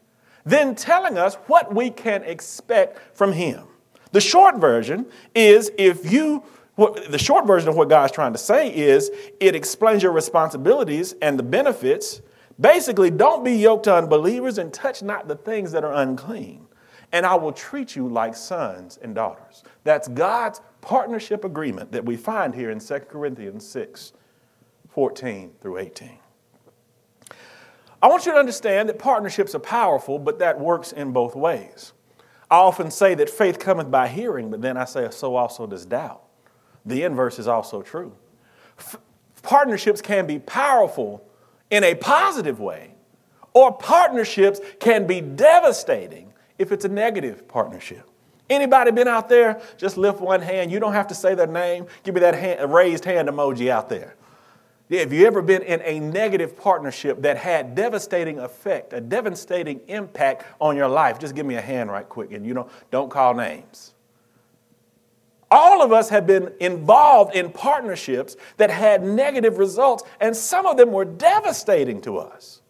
then 0.45 0.77
telling 0.77 1.19
us 1.19 1.35
what 1.49 1.75
we 1.75 1.91
can 1.91 2.23
expect 2.23 3.17
from 3.17 3.33
Him. 3.33 3.65
The 4.13 4.21
short 4.21 4.57
version 4.57 5.07
is 5.35 5.73
if 5.77 6.11
you 6.11 6.45
What, 6.77 7.11
the 7.11 7.19
short 7.19 7.47
version 7.47 7.69
of 7.71 7.77
what 7.77 7.89
God's 7.89 8.13
trying 8.13 8.33
to 8.33 8.39
say 8.39 8.75
is 8.75 9.11
it 9.41 9.55
explains 9.55 10.03
your 10.03 10.13
responsibilities 10.13 11.15
and 11.23 11.39
the 11.39 11.43
benefits. 11.43 12.21
Basically, 12.61 13.11
don't 13.11 13.45
be 13.45 13.53
yoked 13.53 13.85
to 13.85 13.95
unbelievers 13.95 14.59
and 14.59 14.73
touch 14.73 15.03
not 15.03 15.27
the 15.27 15.37
things 15.37 15.73
that 15.73 15.85
are 15.85 15.95
unclean. 15.95 16.67
And 17.13 17.25
I 17.25 17.35
will 17.35 17.53
treat 17.53 17.97
you 17.97 18.09
like 18.09 18.35
sons 18.35 18.99
and 19.01 19.15
daughters. 19.15 19.65
That's 19.85 20.09
God's 20.09 20.61
partnership 20.83 21.45
agreement 21.45 21.93
that 21.93 22.05
we 22.05 22.17
find 22.17 22.55
here 22.55 22.71
in 22.71 22.79
2 22.79 23.01
Corinthians 23.01 23.67
6 23.67 24.13
14 24.91 25.53
through 25.61 25.79
18. 25.79 26.19
I 28.03 28.09
want 28.09 28.27
you 28.27 28.33
to 28.33 28.39
understand 28.39 28.89
that 28.89 28.99
partnerships 28.99 29.55
are 29.55 29.61
powerful, 29.61 30.19
but 30.19 30.39
that 30.39 30.61
works 30.61 30.93
in 30.93 31.13
both 31.13 31.35
ways. 31.35 31.93
I 32.51 32.57
often 32.57 32.91
say 32.91 33.15
that 33.15 33.29
faith 33.29 33.59
cometh 33.59 33.91
by 33.91 34.09
hearing, 34.09 34.51
but 34.51 34.63
then 34.63 34.77
I 34.77 34.85
say, 34.85 35.09
so 35.11 35.37
also 35.37 35.67
does 35.67 35.85
doubt. 35.87 36.26
The 36.87 37.03
inverse 37.03 37.39
is 37.39 37.49
also 37.49 37.83
true. 37.83 38.15
F- 38.79 38.97
partnerships 39.43 40.01
can 40.01 40.27
be 40.27 40.39
powerful 40.39 41.23
in 41.71 41.85
a 41.85 41.95
positive 41.95 42.61
way, 42.61 42.95
or 43.53 43.73
partnerships 43.73 44.61
can 44.81 45.07
be 45.07 45.21
devastating 45.21 46.33
if 46.59 46.73
it's 46.73 46.85
a 46.85 46.89
negative 46.89 47.47
partnership. 47.49 48.09
Anybody 48.49 48.93
been 48.93 49.09
out 49.09 49.29
there? 49.29 49.61
Just 49.77 49.97
lift 49.97 50.21
one 50.21 50.41
hand. 50.41 50.71
You 50.71 50.79
don't 50.79 50.93
have 50.93 51.09
to 51.09 51.15
say 51.15 51.35
their 51.35 51.49
name. 51.49 51.87
Give 52.05 52.15
me 52.15 52.21
that 52.21 52.35
hand, 52.35 52.73
raised 52.73 53.05
hand 53.05 53.29
emoji 53.29 53.69
out 53.69 53.89
there. 53.89 54.15
Have 54.89 55.13
you 55.13 55.27
ever 55.27 55.43
been 55.43 55.63
in 55.63 55.83
a 55.83 55.99
negative 55.99 56.57
partnership 56.57 57.23
that 57.23 57.37
had 57.37 57.75
devastating 57.75 58.39
effect, 58.39 58.93
a 58.93 59.01
devastating 59.01 59.81
impact 59.89 60.45
on 60.61 60.77
your 60.77 60.87
life? 60.87 61.19
Just 61.19 61.35
give 61.35 61.45
me 61.45 61.57
a 61.57 61.61
hand 61.61 61.91
right 61.91 62.09
quick 62.09 62.31
and 62.31 62.47
you 62.47 62.55
know, 62.55 62.71
don't 62.93 63.11
call 63.11 63.35
names. 63.35 63.95
All 65.51 65.83
of 65.83 65.93
us 65.93 66.09
have 66.09 66.27
been 66.27 66.53
involved 66.61 67.35
in 67.35 67.51
partnerships 67.51 68.37
that 68.57 68.71
had 68.71 69.05
negative 69.05 69.59
results, 69.59 70.03
and 70.21 70.37
some 70.37 70.67
of 70.67 70.77
them 70.77 70.91
were 70.91 71.05
devastating 71.05 72.01
to 72.03 72.19
us. 72.19 72.63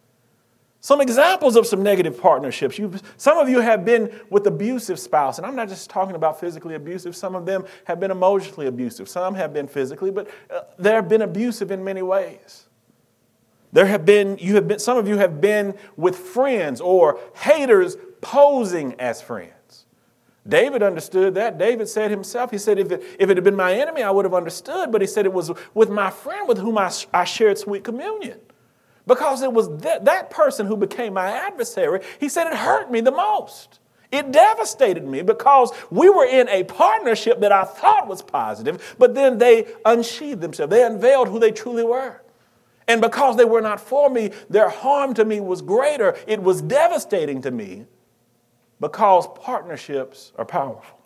Some 0.87 1.01
examples 1.01 1.57
of 1.57 1.67
some 1.67 1.83
negative 1.83 2.21
partnerships. 2.21 2.79
you 2.79 2.95
some 3.17 3.39
of 3.39 3.49
you 3.49 3.59
have 3.59 3.85
been 3.85 4.21
with 4.31 4.47
abusive 4.47 5.01
spouse, 5.01 5.39
and 5.39 5.47
I'm 5.47 5.57
not 5.57 5.69
just 5.69 5.91
talking 5.91 6.15
about 6.15 6.39
physically 6.39 6.77
abusive. 6.77 7.17
Some 7.17 7.35
of 7.35 7.45
them 7.45 7.65
have 7.87 7.99
been 7.99 8.13
emotionally 8.13 8.69
abusive. 8.69 9.09
Some 9.09 9.35
have 9.35 9.53
been 9.53 9.67
physically, 9.67 10.13
but 10.13 10.29
uh, 10.49 10.61
they 10.79 10.93
have 10.93 11.09
been 11.09 11.23
abusive 11.23 11.73
in 11.73 11.83
many 11.83 12.03
ways. 12.03 12.67
There 13.73 13.87
have 13.87 14.05
been, 14.05 14.39
you 14.39 14.55
have 14.55 14.69
been, 14.69 14.79
some 14.79 14.97
of 14.97 15.09
you 15.09 15.19
have 15.19 15.41
been 15.41 15.75
with 15.97 16.17
friends 16.17 16.81
or 16.81 17.19
haters 17.35 17.97
posing 18.21 18.95
as 19.01 19.21
friends. 19.21 19.56
David 20.49 20.83
understood 20.83 21.35
that. 21.35 21.59
David 21.59 21.89
said 21.89 22.11
himself, 22.11 22.51
he 22.51 22.59
said, 22.59 22.79
if 22.79 22.91
it, 22.93 23.03
if 23.19 23.29
it 23.31 23.37
had 23.37 23.45
been 23.45 23.57
my 23.57 23.75
enemy, 23.75 24.03
I 24.03 24.11
would 24.11 24.25
have 24.25 24.35
understood. 24.35 24.93
But 24.93 25.01
he 25.01 25.07
said 25.07 25.25
it 25.25 25.33
was 25.33 25.51
with 25.75 25.91
my 25.91 26.11
friend 26.11 26.47
with 26.47 26.59
whom 26.59 26.79
I, 26.79 26.93
I 27.13 27.25
shared 27.25 27.59
sweet 27.59 27.85
communion 27.85 28.41
because 29.07 29.43
it 29.43 29.53
was 29.53 29.69
that, 29.83 30.05
that 30.05 30.31
person 30.31 30.67
who 30.67 30.77
became 30.77 31.15
my 31.15 31.31
adversary. 31.31 32.01
He 32.19 32.29
said 32.29 32.47
it 32.47 32.55
hurt 32.55 32.91
me 32.91 33.01
the 33.01 33.13
most. 33.13 33.81
It 34.13 34.31
devastated 34.31 35.07
me 35.07 35.23
because 35.23 35.73
we 35.91 36.09
were 36.09 36.27
in 36.27 36.49
a 36.49 36.65
partnership 36.65 37.41
that 37.41 37.53
I 37.53 37.65
thought 37.65 38.07
was 38.07 38.23
positive, 38.23 38.95
but 38.99 39.15
then 39.15 39.39
they 39.39 39.67
unsheathed 39.85 40.41
themselves. 40.41 40.71
They 40.71 40.85
unveiled 40.85 41.29
who 41.29 41.41
they 41.41 41.51
truly 41.51 41.85
were. 41.85 42.23
And 42.89 43.01
because 43.01 43.37
they 43.37 43.45
were 43.45 43.61
not 43.61 43.81
for 43.81 44.09
me, 44.09 44.31
their 44.49 44.69
harm 44.69 45.13
to 45.15 45.25
me 45.25 45.41
was 45.41 45.61
greater. 45.61 46.17
It 46.29 46.41
was 46.41 46.63
devastating 46.63 47.43
to 47.43 47.51
me 47.51 47.87
because 48.81 49.27
partnerships 49.39 50.33
are 50.37 50.45
powerful. 50.45 50.99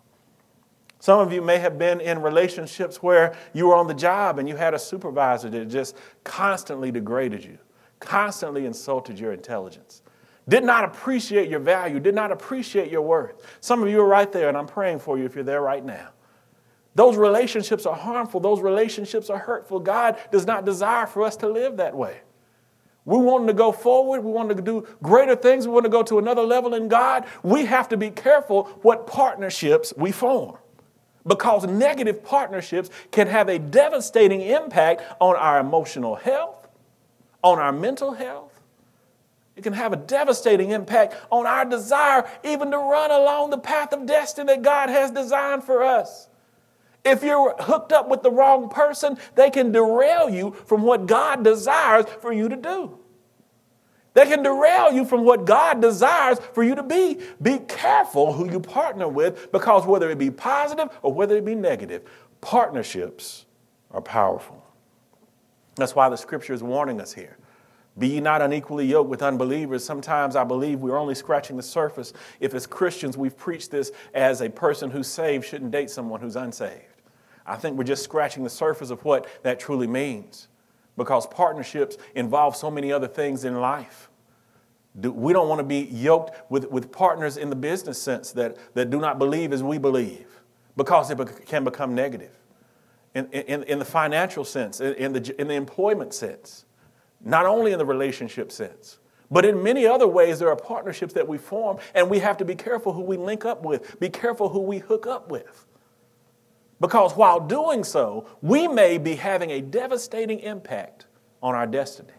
Some 0.99 1.19
of 1.19 1.33
you 1.33 1.41
may 1.41 1.57
have 1.57 1.79
been 1.79 1.99
in 1.99 2.21
relationships 2.21 3.01
where 3.01 3.35
you 3.53 3.67
were 3.67 3.75
on 3.75 3.87
the 3.87 3.93
job 3.93 4.37
and 4.37 4.47
you 4.47 4.55
had 4.55 4.73
a 4.73 4.79
supervisor 4.79 5.49
that 5.49 5.65
just 5.67 5.97
constantly 6.23 6.91
degraded 6.91 7.43
you 7.43 7.57
constantly 8.01 8.65
insulted 8.65 9.17
your 9.17 9.31
intelligence, 9.31 10.01
did 10.49 10.65
not 10.65 10.83
appreciate 10.83 11.49
your 11.49 11.59
value, 11.59 12.01
did 12.01 12.15
not 12.15 12.31
appreciate 12.31 12.91
your 12.91 13.03
worth. 13.03 13.41
Some 13.61 13.81
of 13.81 13.87
you 13.87 14.01
are 14.01 14.07
right 14.07 14.29
there, 14.29 14.49
and 14.49 14.57
I'm 14.57 14.67
praying 14.67 14.99
for 14.99 15.17
you 15.17 15.23
if 15.23 15.35
you're 15.35 15.45
there 15.45 15.61
right 15.61 15.85
now. 15.85 16.09
Those 16.93 17.15
relationships 17.15 17.85
are 17.85 17.95
harmful, 17.95 18.41
those 18.41 18.59
relationships 18.59 19.29
are 19.29 19.37
hurtful. 19.37 19.79
God 19.79 20.17
does 20.31 20.45
not 20.45 20.65
desire 20.65 21.07
for 21.07 21.23
us 21.23 21.37
to 21.37 21.47
live 21.47 21.77
that 21.77 21.95
way. 21.95 22.19
We 23.05 23.17
want 23.17 23.47
to 23.47 23.53
go 23.53 23.71
forward. 23.71 24.23
We 24.23 24.31
want 24.31 24.49
to 24.55 24.61
do 24.61 24.87
greater 25.01 25.35
things. 25.35 25.67
We 25.67 25.73
want 25.73 25.85
to 25.85 25.89
go 25.89 26.03
to 26.03 26.19
another 26.19 26.43
level 26.43 26.73
in 26.73 26.87
God. 26.87 27.25
We 27.43 27.65
have 27.65 27.89
to 27.89 27.97
be 27.97 28.11
careful 28.11 28.65
what 28.83 29.07
partnerships 29.07 29.93
we 29.97 30.11
form 30.11 30.57
because 31.25 31.65
negative 31.65 32.23
partnerships 32.23 32.89
can 33.11 33.27
have 33.27 33.49
a 33.49 33.59
devastating 33.59 34.41
impact 34.41 35.01
on 35.19 35.35
our 35.35 35.59
emotional 35.59 36.15
health, 36.15 36.67
on 37.43 37.59
our 37.59 37.71
mental 37.71 38.13
health. 38.13 38.51
It 39.55 39.63
can 39.63 39.73
have 39.73 39.93
a 39.93 39.97
devastating 39.97 40.71
impact 40.71 41.15
on 41.29 41.45
our 41.45 41.65
desire 41.65 42.27
even 42.43 42.71
to 42.71 42.77
run 42.77 43.11
along 43.11 43.49
the 43.49 43.57
path 43.57 43.93
of 43.93 44.05
destiny 44.05 44.53
that 44.53 44.61
God 44.61 44.89
has 44.89 45.11
designed 45.11 45.63
for 45.63 45.83
us. 45.83 46.29
If 47.03 47.23
you're 47.23 47.55
hooked 47.59 47.91
up 47.91 48.09
with 48.09 48.21
the 48.21 48.31
wrong 48.31 48.69
person, 48.69 49.17
they 49.35 49.49
can 49.49 49.71
derail 49.71 50.29
you 50.29 50.51
from 50.65 50.83
what 50.83 51.07
God 51.07 51.43
desires 51.43 52.05
for 52.21 52.31
you 52.31 52.47
to 52.47 52.55
do. 52.55 52.99
They 54.13 54.25
can 54.25 54.43
derail 54.43 54.91
you 54.91 55.05
from 55.05 55.23
what 55.23 55.45
God 55.45 55.81
desires 55.81 56.39
for 56.53 56.63
you 56.63 56.75
to 56.75 56.83
be. 56.83 57.19
Be 57.41 57.59
careful 57.59 58.33
who 58.33 58.51
you 58.51 58.59
partner 58.59 59.07
with 59.07 59.51
because 59.51 59.85
whether 59.85 60.09
it 60.09 60.17
be 60.17 60.29
positive 60.29 60.89
or 61.01 61.13
whether 61.13 61.37
it 61.37 61.45
be 61.45 61.55
negative, 61.55 62.03
partnerships 62.41 63.45
are 63.89 64.01
powerful. 64.01 64.63
That's 65.75 65.95
why 65.95 66.09
the 66.09 66.17
scripture 66.17 66.53
is 66.53 66.61
warning 66.61 66.99
us 66.99 67.13
here. 67.13 67.37
Be 67.97 68.07
ye 68.07 68.19
not 68.19 68.41
unequally 68.41 68.85
yoked 68.85 69.09
with 69.09 69.21
unbelievers. 69.21 69.83
Sometimes 69.83 70.35
I 70.35 70.43
believe 70.43 70.79
we're 70.79 70.97
only 70.97 71.15
scratching 71.15 71.57
the 71.57 71.63
surface. 71.63 72.13
If, 72.39 72.53
as 72.53 72.65
Christians, 72.65 73.17
we've 73.17 73.35
preached 73.35 73.71
this 73.71 73.91
as 74.13 74.41
a 74.41 74.49
person 74.49 74.91
who's 74.91 75.07
saved 75.07 75.45
shouldn't 75.45 75.71
date 75.71 75.89
someone 75.89 76.21
who's 76.21 76.35
unsaved. 76.35 76.90
I 77.45 77.55
think 77.55 77.77
we're 77.77 77.83
just 77.83 78.03
scratching 78.03 78.43
the 78.43 78.49
surface 78.49 78.89
of 78.89 79.03
what 79.03 79.27
that 79.43 79.59
truly 79.59 79.87
means 79.87 80.47
because 80.97 81.25
partnerships 81.27 81.97
involve 82.15 82.55
so 82.55 82.69
many 82.69 82.91
other 82.91 83.07
things 83.07 83.43
in 83.43 83.59
life. 83.59 84.09
We 84.93 85.31
don't 85.31 85.47
want 85.47 85.59
to 85.59 85.65
be 85.65 85.79
yoked 85.79 86.51
with, 86.51 86.69
with 86.69 86.91
partners 86.91 87.37
in 87.37 87.49
the 87.49 87.55
business 87.55 88.01
sense 88.01 88.31
that, 88.33 88.57
that 88.73 88.89
do 88.89 88.99
not 88.99 89.17
believe 89.17 89.53
as 89.53 89.63
we 89.63 89.77
believe 89.77 90.27
because 90.75 91.09
it 91.09 91.45
can 91.45 91.63
become 91.63 91.95
negative 91.95 92.31
in, 93.13 93.27
in, 93.31 93.63
in 93.63 93.79
the 93.79 93.85
financial 93.85 94.43
sense, 94.43 94.81
in 94.81 95.13
the, 95.13 95.35
in 95.39 95.47
the 95.47 95.53
employment 95.53 96.13
sense, 96.13 96.65
not 97.23 97.45
only 97.45 97.71
in 97.71 97.79
the 97.79 97.85
relationship 97.85 98.51
sense. 98.51 98.99
But 99.29 99.45
in 99.45 99.63
many 99.63 99.87
other 99.87 100.07
ways, 100.07 100.39
there 100.39 100.49
are 100.49 100.57
partnerships 100.57 101.13
that 101.13 101.27
we 101.27 101.37
form, 101.37 101.77
and 101.95 102.09
we 102.09 102.19
have 102.19 102.37
to 102.37 102.45
be 102.45 102.55
careful 102.55 102.91
who 102.91 103.01
we 103.01 103.15
link 103.15 103.45
up 103.45 103.63
with, 103.63 103.97
be 103.99 104.09
careful 104.09 104.49
who 104.49 104.59
we 104.59 104.79
hook 104.79 105.07
up 105.07 105.31
with. 105.31 105.65
Because 106.81 107.15
while 107.15 107.39
doing 107.39 107.85
so, 107.85 108.27
we 108.41 108.67
may 108.67 108.97
be 108.97 109.15
having 109.15 109.51
a 109.51 109.61
devastating 109.61 110.41
impact 110.41 111.05
on 111.41 111.55
our 111.55 111.65
destiny. 111.65 112.11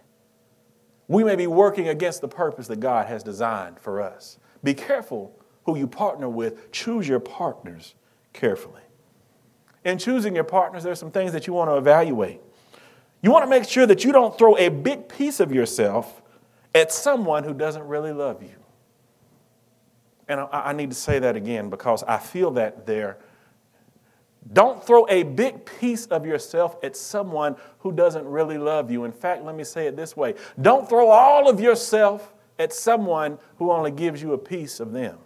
We 1.09 1.22
may 1.25 1.37
be 1.37 1.46
working 1.46 1.88
against 1.88 2.22
the 2.22 2.29
purpose 2.29 2.68
that 2.68 2.81
God 2.81 3.07
has 3.09 3.22
designed 3.22 3.79
for 3.79 4.01
us. 4.01 4.38
Be 4.64 4.72
careful 4.72 5.38
who 5.64 5.77
you 5.77 5.87
partner 5.87 6.31
with, 6.31 6.72
choose 6.72 7.07
your 7.07 7.20
partners 7.20 7.94
carefully 8.33 8.83
in 9.85 9.98
choosing 9.98 10.35
your 10.35 10.44
partners, 10.44 10.83
there's 10.83 10.98
some 10.98 11.11
things 11.11 11.33
that 11.33 11.46
you 11.46 11.53
want 11.53 11.70
to 11.70 11.77
evaluate. 11.77 12.40
You 13.22 13.31
want 13.31 13.44
to 13.44 13.51
make 13.51 13.64
sure 13.68 13.87
that 13.87 14.05
you 14.05 14.12
don't 14.12 14.37
throw 14.37 14.57
a 14.57 14.68
big 14.68 15.09
piece 15.09 15.40
of 15.40 15.53
yourself 15.53 16.22
at 16.75 16.92
someone 16.92 17.44
who 17.44 17.55
doesn't 17.55 17.87
really 17.87 18.12
love 18.12 18.42
you. 18.42 18.55
And 20.29 20.40
I, 20.40 20.46
I 20.53 20.72
need 20.72 20.90
to 20.90 20.96
say 20.96 21.18
that 21.18 21.37
again 21.37 21.68
because 21.68 22.03
I 22.05 22.18
feel 22.18 22.53
that 22.53 22.87
there. 22.87 23.18
Don't 24.50 24.85
throw 24.85 25.07
a 25.09 25.22
big 25.22 25.64
piece 25.64 26.07
of 26.07 26.26
yourself 26.26 26.76
at 26.83 26.96
someone 26.96 27.57
who 27.78 27.92
doesn't 27.92 28.26
really 28.26 28.59
love 28.59 28.90
you. 28.90 29.05
In 29.05 29.12
fact, 29.12 29.44
let 29.44 29.55
me 29.55 29.64
say 29.64 29.87
it 29.87 29.96
this 29.96 30.16
way 30.16 30.35
don't 30.61 30.88
throw 30.88 31.09
all 31.09 31.48
of 31.48 31.61
yourself 31.61 32.33
at 32.59 32.72
someone 32.72 33.38
who 33.59 33.70
only 33.70 33.90
gives 33.90 34.20
you 34.20 34.33
a 34.33 34.38
piece 34.38 34.81
of 34.81 34.92
them. 34.92 35.18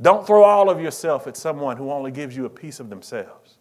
Don't 0.00 0.26
throw 0.26 0.42
all 0.44 0.70
of 0.70 0.80
yourself 0.80 1.26
at 1.26 1.36
someone 1.36 1.76
who 1.76 1.90
only 1.90 2.10
gives 2.10 2.36
you 2.36 2.46
a 2.46 2.50
piece 2.50 2.80
of 2.80 2.88
themselves. 2.88 3.58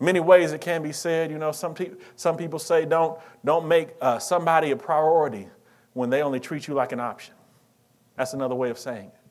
Many 0.00 0.18
ways 0.18 0.52
it 0.52 0.60
can 0.60 0.82
be 0.82 0.90
said, 0.90 1.30
you 1.30 1.38
know, 1.38 1.52
some, 1.52 1.76
some 2.16 2.36
people 2.36 2.58
say 2.58 2.84
don't, 2.84 3.20
don't 3.44 3.68
make 3.68 3.90
uh, 4.00 4.18
somebody 4.18 4.72
a 4.72 4.76
priority 4.76 5.46
when 5.92 6.10
they 6.10 6.22
only 6.22 6.40
treat 6.40 6.66
you 6.66 6.74
like 6.74 6.90
an 6.90 6.98
option. 6.98 7.34
That's 8.16 8.34
another 8.34 8.56
way 8.56 8.70
of 8.70 8.78
saying 8.78 9.12
it. 9.14 9.21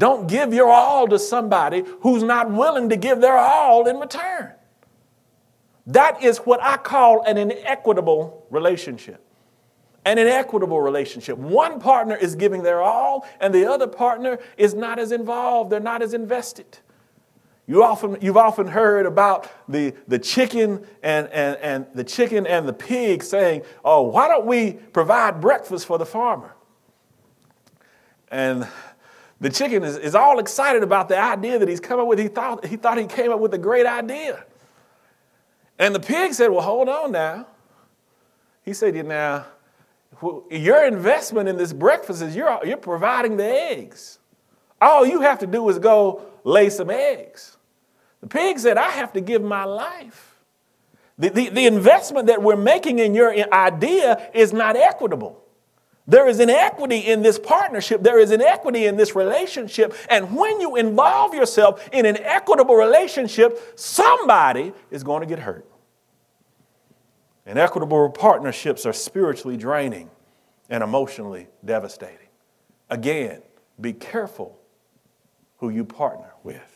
Don't 0.00 0.28
give 0.28 0.54
your 0.54 0.70
all 0.70 1.06
to 1.08 1.18
somebody 1.18 1.84
who's 2.00 2.22
not 2.22 2.50
willing 2.50 2.88
to 2.88 2.96
give 2.96 3.20
their 3.20 3.36
all 3.36 3.86
in 3.86 3.98
return. 3.98 4.52
That 5.86 6.22
is 6.22 6.38
what 6.38 6.62
I 6.62 6.78
call 6.78 7.22
an 7.24 7.36
inequitable 7.36 8.46
relationship 8.50 9.22
an 10.06 10.16
inequitable 10.16 10.80
relationship. 10.80 11.36
One 11.36 11.78
partner 11.78 12.16
is 12.16 12.34
giving 12.34 12.62
their 12.62 12.80
all, 12.80 13.26
and 13.38 13.54
the 13.54 13.70
other 13.70 13.86
partner 13.86 14.38
is 14.56 14.72
not 14.72 14.98
as 14.98 15.12
involved, 15.12 15.70
they're 15.70 15.78
not 15.78 16.00
as 16.00 16.14
invested. 16.14 16.78
You 17.66 17.84
often, 17.84 18.16
you've 18.22 18.38
often 18.38 18.66
heard 18.66 19.04
about 19.04 19.48
the, 19.68 19.94
the 20.08 20.18
chicken 20.18 20.86
and, 21.02 21.28
and, 21.28 21.56
and 21.58 21.86
the 21.94 22.02
chicken 22.02 22.46
and 22.46 22.66
the 22.66 22.72
pig 22.72 23.22
saying, 23.22 23.62
Oh, 23.84 24.02
why 24.02 24.26
don't 24.26 24.46
we 24.46 24.72
provide 24.72 25.42
breakfast 25.42 25.84
for 25.84 25.98
the 25.98 26.06
farmer? 26.06 26.56
And 28.28 28.66
the 29.40 29.50
chicken 29.50 29.82
is, 29.82 29.96
is 29.96 30.14
all 30.14 30.38
excited 30.38 30.82
about 30.82 31.08
the 31.08 31.18
idea 31.18 31.58
that 31.58 31.68
he's 31.68 31.80
come 31.80 31.98
up 31.98 32.06
with. 32.06 32.18
He 32.18 32.28
thought, 32.28 32.66
he 32.66 32.76
thought 32.76 32.98
he 32.98 33.06
came 33.06 33.32
up 33.32 33.40
with 33.40 33.54
a 33.54 33.58
great 33.58 33.86
idea. 33.86 34.44
And 35.78 35.94
the 35.94 36.00
pig 36.00 36.34
said, 36.34 36.48
Well, 36.48 36.60
hold 36.60 36.88
on 36.88 37.12
now. 37.12 37.46
He 38.62 38.74
said, 38.74 38.94
"You 38.94 39.02
Now, 39.02 39.46
your 40.50 40.86
investment 40.86 41.48
in 41.48 41.56
this 41.56 41.72
breakfast 41.72 42.20
is 42.20 42.36
you're, 42.36 42.60
you're 42.64 42.76
providing 42.76 43.38
the 43.38 43.46
eggs. 43.46 44.18
All 44.80 45.06
you 45.06 45.22
have 45.22 45.38
to 45.38 45.46
do 45.46 45.66
is 45.70 45.78
go 45.78 46.22
lay 46.44 46.68
some 46.68 46.90
eggs. 46.90 47.56
The 48.20 48.26
pig 48.26 48.58
said, 48.58 48.76
I 48.76 48.90
have 48.90 49.14
to 49.14 49.20
give 49.20 49.42
my 49.42 49.64
life. 49.64 50.38
The, 51.18 51.30
the, 51.30 51.48
the 51.48 51.66
investment 51.66 52.26
that 52.26 52.42
we're 52.42 52.56
making 52.56 52.98
in 52.98 53.14
your 53.14 53.32
idea 53.52 54.30
is 54.34 54.52
not 54.52 54.76
equitable. 54.76 55.39
There 56.06 56.26
is 56.26 56.40
inequity 56.40 56.98
in 56.98 57.22
this 57.22 57.38
partnership. 57.38 58.02
There 58.02 58.18
is 58.18 58.30
inequity 58.32 58.86
in 58.86 58.96
this 58.96 59.14
relationship. 59.14 59.94
And 60.08 60.34
when 60.36 60.60
you 60.60 60.76
involve 60.76 61.34
yourself 61.34 61.88
in 61.92 62.06
an 62.06 62.16
equitable 62.16 62.74
relationship, 62.74 63.74
somebody 63.76 64.72
is 64.90 65.04
going 65.04 65.20
to 65.20 65.26
get 65.26 65.38
hurt. 65.38 65.66
Inequitable 67.46 68.10
partnerships 68.10 68.86
are 68.86 68.92
spiritually 68.92 69.56
draining 69.56 70.10
and 70.68 70.82
emotionally 70.82 71.48
devastating. 71.64 72.28
Again, 72.88 73.42
be 73.80 73.92
careful 73.92 74.58
who 75.58 75.70
you 75.70 75.84
partner 75.84 76.32
with. 76.42 76.69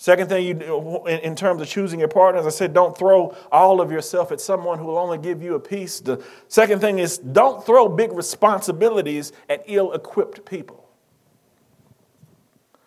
Second 0.00 0.28
thing 0.28 0.46
you 0.46 0.54
do 0.54 1.06
in 1.06 1.34
terms 1.34 1.60
of 1.60 1.66
choosing 1.66 1.98
your 1.98 2.08
partner, 2.08 2.40
as 2.40 2.46
I 2.46 2.50
said, 2.50 2.72
don't 2.72 2.96
throw 2.96 3.34
all 3.50 3.80
of 3.80 3.90
yourself 3.90 4.30
at 4.30 4.40
someone 4.40 4.78
who 4.78 4.84
will 4.84 4.96
only 4.96 5.18
give 5.18 5.42
you 5.42 5.56
a 5.56 5.60
piece. 5.60 5.98
The 5.98 6.24
second 6.46 6.80
thing 6.80 7.00
is 7.00 7.18
don't 7.18 7.66
throw 7.66 7.88
big 7.88 8.12
responsibilities 8.12 9.32
at 9.48 9.64
ill 9.66 9.92
equipped 9.92 10.44
people. 10.44 10.88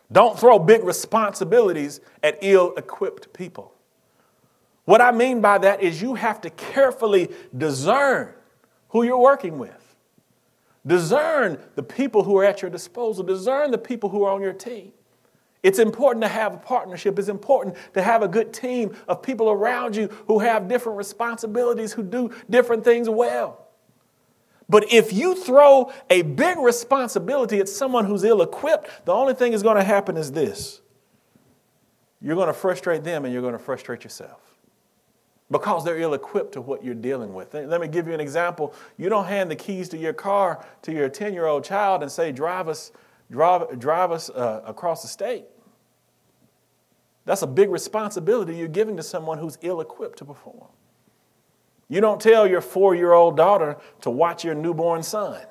Don't 0.10 0.40
throw 0.40 0.58
big 0.58 0.86
responsibilities 0.86 2.00
at 2.24 2.38
ill 2.42 2.74
equipped 2.78 3.34
people. 3.34 3.74
What 4.86 5.02
I 5.02 5.12
mean 5.12 5.42
by 5.42 5.58
that 5.58 5.84
is 5.84 6.02
you 6.02 6.16
have 6.16 6.40
to 6.42 6.50
carefully 6.50 7.30
discern 7.58 8.34
who 8.90 9.04
you're 9.04 9.20
working 9.20 9.58
with. 9.58 9.96
Discern 10.88 11.60
the 11.76 11.84
people 11.84 12.24
who 12.24 12.38
are 12.38 12.46
at 12.46 12.62
your 12.62 12.72
disposal. 12.72 13.26
Discern 13.26 13.72
the 13.72 13.78
people 13.78 14.10
who 14.10 14.24
are 14.24 14.34
on 14.34 14.42
your 14.42 14.54
team. 14.54 14.94
It's 15.64 15.80
important 15.80 16.24
to 16.24 16.28
have 16.28 16.54
a 16.56 16.58
partnership. 16.58 17.20
It's 17.20 17.28
important 17.28 17.76
to 17.94 18.02
have 18.02 18.24
a 18.24 18.28
good 18.28 18.52
team 18.52 18.96
of 19.08 19.22
people 19.22 19.50
around 19.50 19.96
you 19.96 20.08
who 20.28 20.40
have 20.40 20.68
different 20.68 20.98
responsibilities, 20.98 21.94
who 21.94 22.04
do 22.04 22.32
different 22.50 22.84
things 22.84 23.08
well. 23.08 23.68
But 24.68 24.92
if 24.92 25.12
you 25.12 25.36
throw 25.36 25.92
a 26.10 26.22
big 26.22 26.58
responsibility 26.58 27.60
at 27.60 27.68
someone 27.68 28.06
who's 28.06 28.24
ill 28.24 28.42
equipped, 28.42 29.06
the 29.06 29.12
only 29.12 29.34
thing 29.34 29.52
that's 29.52 29.64
going 29.64 29.78
to 29.78 29.84
happen 29.84 30.18
is 30.18 30.32
this 30.32 30.82
you're 32.22 32.36
going 32.36 32.48
to 32.48 32.54
frustrate 32.54 33.04
them 33.04 33.26
and 33.26 33.34
you're 33.34 33.42
going 33.42 33.54
to 33.54 33.60
frustrate 33.60 34.04
yourself 34.04 34.40
because 35.50 35.84
they're 35.84 35.98
ill 35.98 36.14
equipped 36.14 36.54
to 36.54 36.62
what 36.62 36.84
you're 36.84 36.96
dealing 36.96 37.34
with. 37.34 37.54
Let 37.54 37.82
me 37.82 37.88
give 37.88 38.08
you 38.08 38.14
an 38.14 38.22
example. 38.22 38.74
You 38.98 39.10
don't 39.10 39.26
hand 39.26 39.52
the 39.52 39.56
keys 39.56 39.90
to 39.90 39.98
your 39.98 40.14
car 40.14 40.66
to 40.84 40.94
your 40.94 41.10
10 41.10 41.34
year 41.34 41.46
old 41.46 41.66
child 41.66 42.02
and 42.02 42.12
say, 42.12 42.32
drive 42.32 42.70
us, 42.70 42.92
drive, 43.32 43.80
drive 43.80 44.12
us 44.12 44.30
uh, 44.30 44.62
across 44.66 45.02
the 45.02 45.08
state. 45.08 45.46
That's 47.26 47.42
a 47.42 47.48
big 47.48 47.70
responsibility 47.70 48.56
you're 48.56 48.68
giving 48.68 48.98
to 48.98 49.04
someone 49.04 49.38
who's 49.38 49.58
ill 49.62 49.80
equipped 49.82 50.20
to 50.20 50.26
perform. 50.26 50.68
You 51.88 52.02
don't 52.02 52.22
tell 52.22 52.48
your 52.48 52.62
four 52.62 52.96
year 52.96 53.14
old 53.14 53.38
daughter 53.38 53.78
to 54.02 54.10
watch 54.10 54.44
your 54.44 54.56
newborn 54.56 55.04
son. 55.04 55.42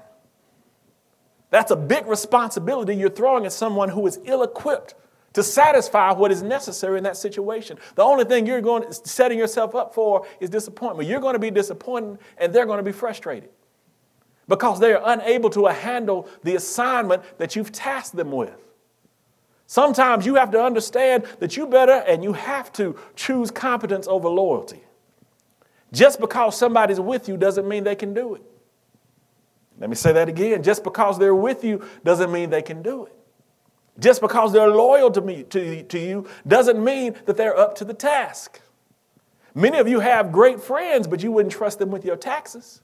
That's 1.50 1.70
a 1.70 1.76
big 1.76 2.06
responsibility 2.06 2.94
you're 2.94 3.10
throwing 3.10 3.44
at 3.44 3.52
someone 3.52 3.88
who 3.88 4.06
is 4.06 4.20
ill 4.24 4.42
equipped 4.42 4.94
to 5.32 5.42
satisfy 5.42 6.12
what 6.12 6.32
is 6.32 6.42
necessary 6.42 6.98
in 6.98 7.04
that 7.04 7.16
situation. 7.16 7.78
The 7.94 8.02
only 8.02 8.24
thing 8.24 8.46
you're 8.46 8.60
going 8.60 8.90
setting 8.92 9.38
yourself 9.38 9.74
up 9.74 9.94
for 9.94 10.26
is 10.40 10.50
disappointment. 10.50 11.08
You're 11.08 11.20
going 11.20 11.34
to 11.34 11.40
be 11.40 11.50
disappointed 11.50 12.18
and 12.38 12.52
they're 12.52 12.66
going 12.66 12.78
to 12.78 12.84
be 12.84 12.92
frustrated 12.92 13.50
because 14.50 14.80
they 14.80 14.92
are 14.92 15.02
unable 15.06 15.48
to 15.48 15.64
handle 15.66 16.28
the 16.42 16.56
assignment 16.56 17.22
that 17.38 17.54
you've 17.54 17.70
tasked 17.70 18.16
them 18.16 18.32
with. 18.32 18.52
Sometimes 19.66 20.26
you 20.26 20.34
have 20.34 20.50
to 20.50 20.60
understand 20.60 21.24
that 21.38 21.56
you 21.56 21.68
better 21.68 21.92
and 21.92 22.24
you 22.24 22.32
have 22.32 22.72
to 22.72 22.98
choose 23.14 23.52
competence 23.52 24.08
over 24.08 24.28
loyalty. 24.28 24.82
Just 25.92 26.18
because 26.20 26.58
somebody's 26.58 26.98
with 26.98 27.28
you 27.28 27.36
doesn't 27.36 27.68
mean 27.68 27.84
they 27.84 27.94
can 27.94 28.12
do 28.12 28.34
it. 28.34 28.42
Let 29.78 29.88
me 29.88 29.94
say 29.94 30.12
that 30.12 30.28
again. 30.28 30.64
Just 30.64 30.82
because 30.82 31.16
they're 31.16 31.34
with 31.34 31.62
you 31.62 31.84
doesn't 32.04 32.32
mean 32.32 32.50
they 32.50 32.62
can 32.62 32.82
do 32.82 33.06
it. 33.06 33.14
Just 34.00 34.20
because 34.20 34.52
they're 34.52 34.68
loyal 34.68 35.12
to, 35.12 35.20
me, 35.20 35.44
to, 35.44 35.84
to 35.84 35.98
you 35.98 36.26
doesn't 36.44 36.82
mean 36.82 37.14
that 37.26 37.36
they're 37.36 37.56
up 37.56 37.76
to 37.76 37.84
the 37.84 37.94
task. 37.94 38.60
Many 39.54 39.78
of 39.78 39.86
you 39.86 40.00
have 40.00 40.32
great 40.32 40.60
friends, 40.60 41.06
but 41.06 41.22
you 41.22 41.30
wouldn't 41.30 41.52
trust 41.52 41.78
them 41.78 41.92
with 41.92 42.04
your 42.04 42.16
taxes 42.16 42.82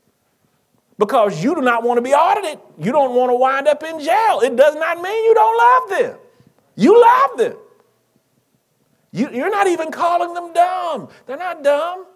because 0.99 1.43
you 1.43 1.55
do 1.55 1.61
not 1.61 1.83
want 1.83 1.99
to 1.99 2.03
be 2.03 2.13
audited. 2.13 2.59
You 2.79 2.93
don't 2.93 3.15
want 3.15 3.31
to 3.31 3.35
wind 3.35 3.69
up 3.69 3.83
in 3.83 4.01
jail. 4.01 4.41
It 4.41 4.57
does 4.57 4.75
not 4.75 5.01
mean 5.01 5.25
you 5.25 5.35
don't 5.35 5.59
love 5.59 5.99
them. 5.99 6.19
You 6.75 7.01
love 7.01 7.39
them. 7.39 7.57
You, 9.13 9.31
you're 9.31 9.51
not 9.51 9.67
even 9.67 9.91
calling 9.91 10.35
them 10.35 10.53
dumb. 10.53 11.09
They're 11.27 11.37
not 11.37 11.63
dumb. 11.63 12.07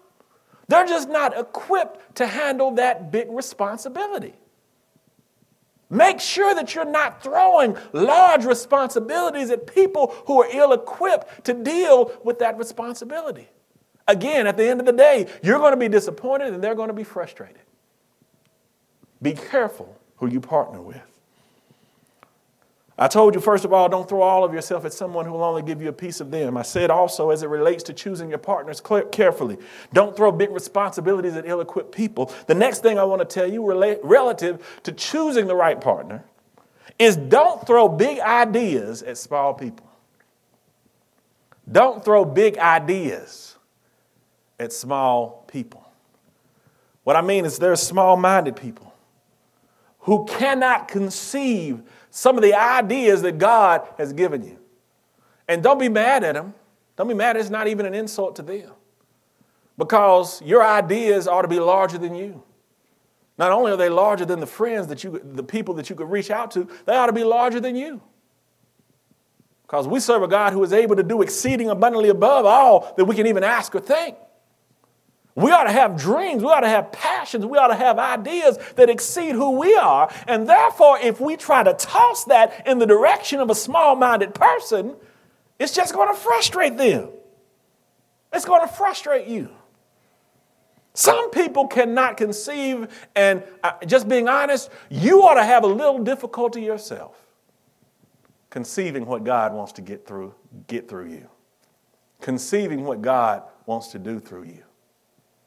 They're 0.67 0.85
just 0.85 1.09
not 1.09 1.37
equipped 1.37 2.15
to 2.15 2.27
handle 2.27 2.71
that 2.75 3.11
big 3.11 3.27
responsibility. 3.29 4.35
Make 5.89 6.21
sure 6.21 6.55
that 6.55 6.73
you're 6.73 6.85
not 6.85 7.21
throwing 7.21 7.75
large 7.91 8.45
responsibilities 8.45 9.49
at 9.49 9.67
people 9.67 10.15
who 10.25 10.41
are 10.41 10.47
ill 10.51 10.71
equipped 10.71 11.45
to 11.45 11.53
deal 11.53 12.13
with 12.23 12.39
that 12.39 12.57
responsibility. 12.57 13.49
Again, 14.07 14.47
at 14.47 14.55
the 14.55 14.65
end 14.65 14.79
of 14.79 14.85
the 14.85 14.93
day, 14.93 15.27
you're 15.43 15.59
going 15.59 15.73
to 15.73 15.77
be 15.77 15.89
disappointed 15.89 16.53
and 16.53 16.63
they're 16.63 16.75
going 16.75 16.87
to 16.87 16.93
be 16.93 17.03
frustrated. 17.03 17.60
Be 19.21 19.33
careful 19.33 19.97
who 20.17 20.27
you 20.27 20.39
partner 20.39 20.81
with. 20.81 21.01
I 22.97 23.07
told 23.07 23.33
you, 23.33 23.41
first 23.41 23.65
of 23.65 23.73
all, 23.73 23.89
don't 23.89 24.07
throw 24.07 24.21
all 24.21 24.43
of 24.43 24.53
yourself 24.53 24.85
at 24.85 24.93
someone 24.93 25.25
who 25.25 25.31
will 25.31 25.43
only 25.43 25.63
give 25.63 25.81
you 25.81 25.89
a 25.89 25.93
piece 25.93 26.19
of 26.19 26.29
them. 26.29 26.55
I 26.55 26.61
said 26.61 26.91
also, 26.91 27.31
as 27.31 27.41
it 27.41 27.49
relates 27.49 27.81
to 27.83 27.93
choosing 27.93 28.29
your 28.29 28.37
partners 28.37 28.79
carefully, 29.11 29.57
don't 29.91 30.15
throw 30.15 30.31
big 30.31 30.51
responsibilities 30.51 31.35
at 31.35 31.47
ill 31.47 31.61
equipped 31.61 31.93
people. 31.93 32.31
The 32.45 32.53
next 32.53 32.83
thing 32.83 32.99
I 32.99 33.03
want 33.03 33.19
to 33.21 33.25
tell 33.25 33.51
you, 33.51 33.65
relative 34.03 34.79
to 34.83 34.91
choosing 34.91 35.47
the 35.47 35.55
right 35.55 35.81
partner, 35.81 36.23
is 36.99 37.15
don't 37.15 37.65
throw 37.65 37.89
big 37.89 38.19
ideas 38.19 39.01
at 39.01 39.17
small 39.17 39.55
people. 39.55 39.89
Don't 41.71 42.05
throw 42.05 42.23
big 42.23 42.59
ideas 42.59 43.55
at 44.59 44.73
small 44.73 45.45
people. 45.47 45.89
What 47.03 47.15
I 47.15 47.21
mean 47.21 47.45
is, 47.45 47.57
there 47.57 47.71
are 47.71 47.77
small 47.77 48.15
minded 48.15 48.55
people 48.55 48.90
who 50.01 50.25
cannot 50.25 50.87
conceive 50.87 51.81
some 52.09 52.37
of 52.37 52.43
the 52.43 52.53
ideas 52.53 53.21
that 53.21 53.37
God 53.37 53.87
has 53.97 54.13
given 54.13 54.43
you. 54.43 54.59
And 55.47 55.61
don't 55.61 55.79
be 55.79 55.89
mad 55.89 56.23
at 56.23 56.35
them. 56.35 56.53
Don't 56.95 57.07
be 57.07 57.13
mad. 57.13 57.37
It's 57.37 57.49
not 57.49 57.67
even 57.67 57.85
an 57.85 57.93
insult 57.93 58.35
to 58.37 58.41
them. 58.41 58.71
Because 59.77 60.41
your 60.41 60.63
ideas 60.63 61.27
ought 61.27 61.43
to 61.43 61.47
be 61.47 61.59
larger 61.59 61.97
than 61.97 62.15
you. 62.15 62.43
Not 63.37 63.51
only 63.51 63.71
are 63.71 63.77
they 63.77 63.89
larger 63.89 64.25
than 64.25 64.39
the 64.39 64.47
friends 64.47 64.87
that 64.87 65.03
you, 65.03 65.19
the 65.23 65.43
people 65.43 65.73
that 65.75 65.89
you 65.89 65.95
could 65.95 66.09
reach 66.09 66.29
out 66.29 66.51
to, 66.51 66.67
they 66.85 66.95
ought 66.95 67.07
to 67.07 67.13
be 67.13 67.23
larger 67.23 67.59
than 67.59 67.75
you. 67.75 68.01
Because 69.63 69.87
we 69.87 69.99
serve 69.99 70.21
a 70.21 70.27
God 70.27 70.53
who 70.53 70.63
is 70.63 70.73
able 70.73 70.95
to 70.97 71.03
do 71.03 71.21
exceeding 71.21 71.69
abundantly 71.69 72.09
above 72.09 72.45
all 72.45 72.93
that 72.97 73.05
we 73.05 73.15
can 73.15 73.25
even 73.27 73.43
ask 73.43 73.73
or 73.73 73.79
think. 73.79 74.17
We 75.35 75.51
ought 75.51 75.63
to 75.63 75.71
have 75.71 75.97
dreams. 75.97 76.43
We 76.43 76.49
ought 76.49 76.61
to 76.61 76.69
have 76.69 76.91
passions. 76.91 77.45
We 77.45 77.57
ought 77.57 77.67
to 77.67 77.75
have 77.75 77.97
ideas 77.99 78.57
that 78.75 78.89
exceed 78.89 79.33
who 79.33 79.51
we 79.51 79.75
are. 79.75 80.11
And 80.27 80.47
therefore, 80.47 80.99
if 80.99 81.21
we 81.21 81.37
try 81.37 81.63
to 81.63 81.73
toss 81.73 82.25
that 82.25 82.67
in 82.67 82.79
the 82.79 82.85
direction 82.85 83.39
of 83.39 83.49
a 83.49 83.55
small 83.55 83.95
minded 83.95 84.35
person, 84.35 84.95
it's 85.57 85.73
just 85.73 85.93
going 85.93 86.13
to 86.13 86.19
frustrate 86.19 86.77
them. 86.77 87.09
It's 88.33 88.45
going 88.45 88.61
to 88.61 88.73
frustrate 88.73 89.27
you. 89.27 89.49
Some 90.93 91.31
people 91.31 91.67
cannot 91.67 92.17
conceive, 92.17 92.87
and 93.15 93.43
uh, 93.63 93.73
just 93.85 94.09
being 94.09 94.27
honest, 94.27 94.69
you 94.89 95.23
ought 95.23 95.35
to 95.35 95.43
have 95.43 95.63
a 95.63 95.67
little 95.67 95.99
difficulty 95.99 96.61
yourself 96.61 97.15
conceiving 98.49 99.05
what 99.05 99.23
God 99.23 99.53
wants 99.53 99.71
to 99.73 99.81
get 99.81 100.05
through, 100.05 100.35
get 100.67 100.89
through 100.89 101.09
you, 101.09 101.29
conceiving 102.19 102.83
what 102.83 103.01
God 103.01 103.43
wants 103.65 103.87
to 103.89 103.99
do 103.99 104.19
through 104.19 104.43
you. 104.43 104.63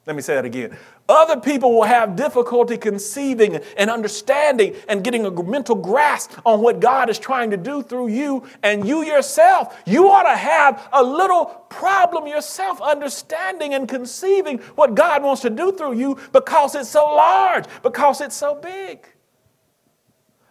Let 0.05 0.15
me 0.15 0.21
say 0.21 0.35
that 0.35 0.45
again. 0.45 0.77
Other 1.09 1.39
people 1.39 1.73
will 1.73 1.83
have 1.83 2.15
difficulty 2.15 2.77
conceiving 2.77 3.55
and 3.75 3.89
understanding 3.89 4.75
and 4.87 5.03
getting 5.03 5.25
a 5.25 5.43
mental 5.43 5.75
grasp 5.75 6.31
on 6.45 6.61
what 6.61 6.79
God 6.79 7.09
is 7.09 7.17
trying 7.17 7.49
to 7.51 7.57
do 7.57 7.81
through 7.81 8.09
you 8.09 8.43
and 8.61 8.87
you 8.87 9.03
yourself. 9.03 9.75
You 9.87 10.09
ought 10.09 10.23
to 10.23 10.37
have 10.37 10.89
a 10.93 11.03
little 11.03 11.45
problem 11.69 12.27
yourself 12.27 12.79
understanding 12.81 13.73
and 13.73 13.89
conceiving 13.89 14.59
what 14.75 14.93
God 14.93 15.23
wants 15.23 15.41
to 15.41 15.49
do 15.49 15.71
through 15.71 15.93
you 15.93 16.19
because 16.31 16.75
it's 16.75 16.89
so 16.89 17.05
large, 17.05 17.65
because 17.81 18.21
it's 18.21 18.35
so 18.35 18.53
big. 18.53 19.07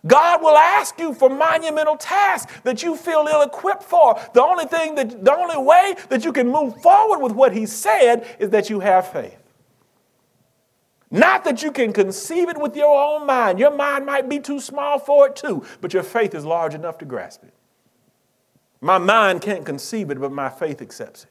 God 0.06 0.42
will 0.42 0.56
ask 0.56 0.98
you 0.98 1.14
for 1.14 1.30
monumental 1.30 1.96
tasks 1.96 2.52
that 2.64 2.82
you 2.82 2.96
feel 2.96 3.26
ill 3.30 3.42
equipped 3.42 3.84
for. 3.84 4.20
The 4.34 4.42
only 4.42 4.66
thing 4.66 4.96
that, 4.96 5.24
the 5.24 5.34
only 5.34 5.56
way 5.56 5.94
that 6.10 6.24
you 6.24 6.32
can 6.32 6.48
move 6.48 6.82
forward 6.82 7.20
with 7.20 7.32
what 7.32 7.52
He 7.52 7.66
said 7.66 8.26
is 8.38 8.50
that 8.50 8.68
you 8.68 8.80
have 8.80 9.10
faith. 9.10 9.38
Not 11.14 11.44
that 11.44 11.62
you 11.62 11.70
can 11.70 11.92
conceive 11.92 12.48
it 12.48 12.60
with 12.60 12.74
your 12.74 12.92
own 12.92 13.24
mind. 13.24 13.60
Your 13.60 13.70
mind 13.70 14.04
might 14.04 14.28
be 14.28 14.40
too 14.40 14.58
small 14.58 14.98
for 14.98 15.28
it 15.28 15.36
too, 15.36 15.64
but 15.80 15.94
your 15.94 16.02
faith 16.02 16.34
is 16.34 16.44
large 16.44 16.74
enough 16.74 16.98
to 16.98 17.04
grasp 17.04 17.44
it. 17.44 17.54
My 18.80 18.98
mind 18.98 19.40
can't 19.40 19.64
conceive 19.64 20.10
it, 20.10 20.20
but 20.20 20.32
my 20.32 20.48
faith 20.48 20.82
accepts 20.82 21.22
it. 21.22 21.30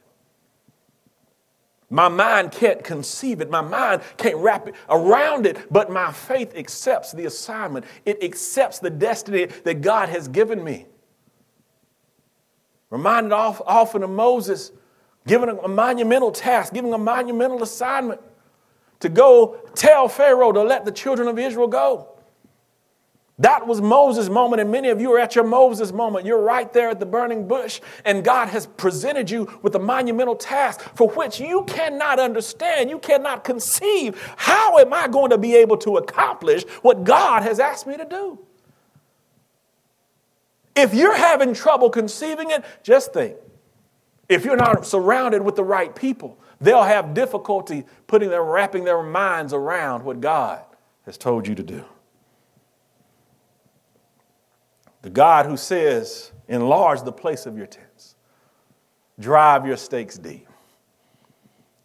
My 1.90 2.08
mind 2.08 2.50
can't 2.50 2.82
conceive 2.82 3.42
it. 3.42 3.50
My 3.50 3.60
mind 3.60 4.00
can't 4.16 4.36
wrap 4.36 4.68
it 4.68 4.74
around 4.88 5.44
it, 5.44 5.70
but 5.70 5.90
my 5.90 6.12
faith 6.12 6.56
accepts 6.56 7.12
the 7.12 7.26
assignment. 7.26 7.84
It 8.06 8.24
accepts 8.24 8.78
the 8.78 8.88
destiny 8.88 9.44
that 9.64 9.82
God 9.82 10.08
has 10.08 10.28
given 10.28 10.64
me. 10.64 10.86
Reminded 12.88 13.32
often 13.32 14.02
of 14.02 14.08
Moses 14.08 14.72
giving 15.26 15.50
a 15.50 15.68
monumental 15.68 16.32
task, 16.32 16.72
giving 16.72 16.94
a 16.94 16.98
monumental 16.98 17.62
assignment 17.62 18.22
to 19.04 19.10
go 19.10 19.58
tell 19.74 20.08
Pharaoh 20.08 20.50
to 20.50 20.62
let 20.62 20.86
the 20.86 20.90
children 20.90 21.28
of 21.28 21.38
Israel 21.38 21.68
go. 21.68 22.08
That 23.38 23.66
was 23.66 23.82
Moses' 23.82 24.30
moment, 24.30 24.62
and 24.62 24.70
many 24.70 24.88
of 24.88 24.98
you 24.98 25.12
are 25.12 25.18
at 25.18 25.34
your 25.34 25.44
Moses 25.44 25.92
moment. 25.92 26.24
You're 26.24 26.40
right 26.40 26.72
there 26.72 26.88
at 26.88 27.00
the 27.00 27.06
burning 27.06 27.46
bush, 27.46 27.82
and 28.06 28.24
God 28.24 28.48
has 28.48 28.66
presented 28.66 29.30
you 29.30 29.58
with 29.60 29.74
a 29.74 29.78
monumental 29.78 30.36
task 30.36 30.80
for 30.94 31.10
which 31.10 31.38
you 31.38 31.64
cannot 31.64 32.18
understand, 32.18 32.88
you 32.88 32.98
cannot 32.98 33.44
conceive. 33.44 34.34
How 34.38 34.78
am 34.78 34.94
I 34.94 35.08
going 35.08 35.30
to 35.30 35.38
be 35.38 35.54
able 35.56 35.76
to 35.78 35.98
accomplish 35.98 36.62
what 36.80 37.04
God 37.04 37.42
has 37.42 37.60
asked 37.60 37.86
me 37.86 37.98
to 37.98 38.06
do? 38.06 38.38
If 40.74 40.94
you're 40.94 41.16
having 41.16 41.52
trouble 41.52 41.90
conceiving 41.90 42.50
it, 42.50 42.64
just 42.82 43.12
think 43.12 43.36
if 44.30 44.46
you're 44.46 44.56
not 44.56 44.86
surrounded 44.86 45.42
with 45.42 45.56
the 45.56 45.64
right 45.64 45.94
people, 45.94 46.38
they'll 46.64 46.82
have 46.82 47.14
difficulty 47.14 47.84
putting 48.06 48.30
their 48.30 48.42
wrapping 48.42 48.84
their 48.84 49.02
minds 49.02 49.52
around 49.52 50.04
what 50.04 50.20
God 50.20 50.64
has 51.04 51.18
told 51.18 51.46
you 51.46 51.54
to 51.54 51.62
do. 51.62 51.84
The 55.02 55.10
God 55.10 55.46
who 55.46 55.56
says, 55.56 56.32
enlarge 56.48 57.02
the 57.02 57.12
place 57.12 57.46
of 57.46 57.58
your 57.58 57.66
tents, 57.66 58.16
drive 59.20 59.66
your 59.66 59.76
stakes 59.76 60.16
deep. 60.16 60.48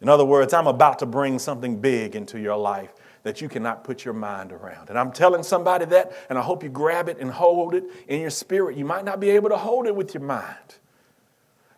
In 0.00 0.08
other 0.08 0.24
words, 0.24 0.54
I'm 0.54 0.66
about 0.66 0.98
to 1.00 1.06
bring 1.06 1.38
something 1.38 1.80
big 1.80 2.16
into 2.16 2.40
your 2.40 2.56
life 2.56 2.94
that 3.22 3.42
you 3.42 3.48
cannot 3.50 3.84
put 3.84 4.04
your 4.04 4.14
mind 4.14 4.52
around. 4.52 4.88
And 4.88 4.98
I'm 4.98 5.12
telling 5.12 5.42
somebody 5.42 5.84
that, 5.86 6.12
and 6.30 6.38
I 6.38 6.42
hope 6.42 6.62
you 6.62 6.70
grab 6.70 7.10
it 7.10 7.18
and 7.18 7.30
hold 7.30 7.74
it 7.74 7.84
in 8.08 8.22
your 8.22 8.30
spirit. 8.30 8.78
You 8.78 8.86
might 8.86 9.04
not 9.04 9.20
be 9.20 9.28
able 9.30 9.50
to 9.50 9.58
hold 9.58 9.86
it 9.86 9.94
with 9.94 10.14
your 10.14 10.22
mind. 10.22 10.76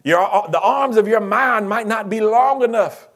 Your, 0.04 0.20
uh, 0.20 0.48
the 0.48 0.60
arms 0.60 0.96
of 0.96 1.06
your 1.06 1.20
mind 1.20 1.68
might 1.68 1.86
not 1.86 2.10
be 2.10 2.20
long 2.20 2.62
enough 2.62 3.08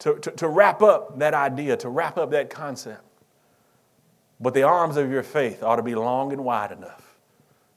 to, 0.00 0.18
to, 0.18 0.30
to 0.32 0.48
wrap 0.48 0.82
up 0.82 1.18
that 1.18 1.34
idea, 1.34 1.76
to 1.78 1.88
wrap 1.88 2.16
up 2.16 2.30
that 2.30 2.48
concept. 2.48 3.04
But 4.40 4.54
the 4.54 4.62
arms 4.62 4.96
of 4.96 5.10
your 5.10 5.22
faith 5.22 5.62
ought 5.62 5.76
to 5.76 5.82
be 5.82 5.94
long 5.94 6.32
and 6.32 6.42
wide 6.42 6.72
enough 6.72 7.18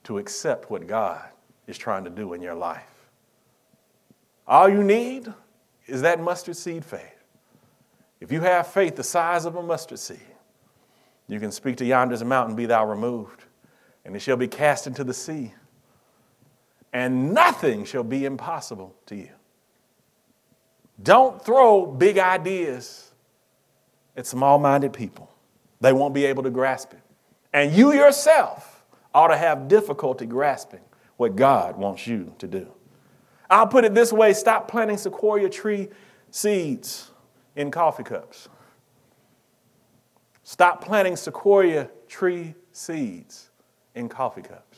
to 0.06 0.18
accept 0.18 0.72
what 0.72 0.88
God 0.88 1.22
is 1.68 1.78
trying 1.78 2.06
to 2.06 2.10
do 2.10 2.34
in 2.34 2.42
your 2.42 2.56
life. 2.56 3.10
All 4.48 4.70
you 4.70 4.84
need 4.84 5.32
is 5.86 6.02
that 6.02 6.22
mustard 6.22 6.56
seed 6.56 6.86
faith. 6.86 7.02
If 8.22 8.32
you 8.32 8.40
have 8.40 8.68
faith 8.68 8.96
the 8.96 9.04
size 9.04 9.44
of 9.44 9.58
a 9.58 9.64
mustard 9.64 10.00
seed, 10.00 10.20
you 11.28 11.40
can 11.40 11.52
speak 11.52 11.78
to 11.78 11.86
yonder's 11.86 12.24
mountain, 12.24 12.56
be 12.56 12.66
thou 12.66 12.86
removed, 12.86 13.44
and 14.06 14.16
it 14.16 14.20
shall 14.20 14.38
be 14.38 14.48
cast 14.48 14.88
into 14.88 15.04
the 15.04 15.14
sea 15.14 15.54
and 16.94 17.34
nothing 17.34 17.84
shall 17.84 18.04
be 18.04 18.24
impossible 18.24 18.96
to 19.08 19.16
you. 19.16 19.32
Don't 21.02 21.44
throw 21.44 21.86
big 21.88 22.20
ideas 22.20 23.12
at 24.16 24.28
small 24.28 24.60
minded 24.60 24.94
people, 24.94 25.30
they 25.82 25.92
won't 25.92 26.14
be 26.14 26.26
able 26.26 26.44
to 26.44 26.52
grasp 26.52 26.94
it. 26.94 27.02
And 27.52 27.74
you 27.74 27.94
yourself 27.94 28.84
ought 29.14 29.28
to 29.28 29.38
have 29.38 29.68
difficulty 29.68 30.26
grasping 30.26 30.82
what 31.18 31.36
God 31.36 31.78
wants 31.78 32.08
you 32.08 32.34
to 32.40 32.48
do. 32.48 32.72
I'll 33.50 33.68
put 33.68 33.86
it 33.86 33.94
this 33.94 34.12
way 34.14 34.34
stop 34.34 34.68
planting 34.68 34.98
sequoia 34.98 35.50
tree 35.50 35.90
seeds 36.32 37.12
in 37.56 37.70
coffee 37.70 38.04
cups. 38.04 38.50
Stop 40.44 40.84
planting 40.84 41.16
sequoia 41.16 41.90
tree 42.08 42.56
seeds 42.72 43.50
in 43.96 44.10
coffee 44.10 44.42
cups. 44.42 44.73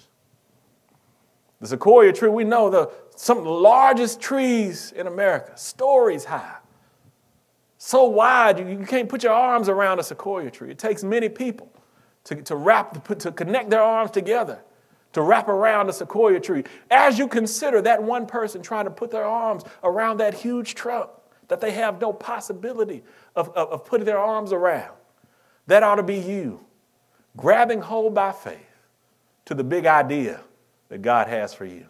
The 1.66 1.70
sequoia 1.70 2.14
tree, 2.14 2.30
we 2.30 2.44
know 2.44 2.70
the 2.70 2.92
some 3.16 3.40
of 3.40 3.44
the 3.44 3.50
largest 3.50 4.22
trees 4.22 4.92
in 4.92 5.08
America, 5.08 5.58
stories 5.58 6.24
high. 6.24 6.58
So 7.80 8.04
wide, 8.06 8.60
you, 8.60 8.68
you 8.68 8.86
can't 8.86 9.10
put 9.10 9.24
your 9.24 9.34
arms 9.34 9.68
around 9.68 9.98
a 9.98 10.04
sequoia 10.04 10.52
tree. 10.52 10.70
It 10.70 10.78
takes 10.78 11.04
many 11.04 11.28
people 11.28 11.74
to, 12.26 12.40
to 12.44 12.56
wrap, 12.56 13.08
to 13.18 13.32
connect 13.32 13.72
their 13.72 13.82
arms 13.82 14.12
together, 14.12 14.64
to 15.14 15.24
wrap 15.24 15.48
around 15.48 15.90
a 15.90 15.94
sequoia 15.94 16.40
tree. 16.40 16.66
As 16.92 17.18
you 17.18 17.28
consider 17.28 17.82
that 17.82 18.04
one 18.04 18.28
person 18.28 18.62
trying 18.62 18.86
to 18.86 18.92
put 18.92 19.10
their 19.10 19.26
arms 19.26 19.64
around 19.84 20.18
that 20.18 20.36
huge 20.36 20.76
trunk 20.76 21.10
that 21.48 21.62
they 21.62 21.72
have 21.72 22.00
no 22.00 22.14
possibility 22.14 23.02
of, 23.36 23.50
of, 23.56 23.70
of 23.70 23.86
putting 23.86 24.06
their 24.06 24.20
arms 24.20 24.54
around, 24.54 24.94
that 25.66 25.82
ought 25.82 25.96
to 25.96 26.04
be 26.04 26.18
you 26.18 26.64
grabbing 27.36 27.82
hold 27.82 28.14
by 28.14 28.32
faith 28.32 28.60
to 29.46 29.56
the 29.56 29.64
big 29.64 29.88
idea 29.88 30.42
that 30.90 31.02
God 31.02 31.28
has 31.28 31.54
for 31.54 31.66
you. 31.66 31.86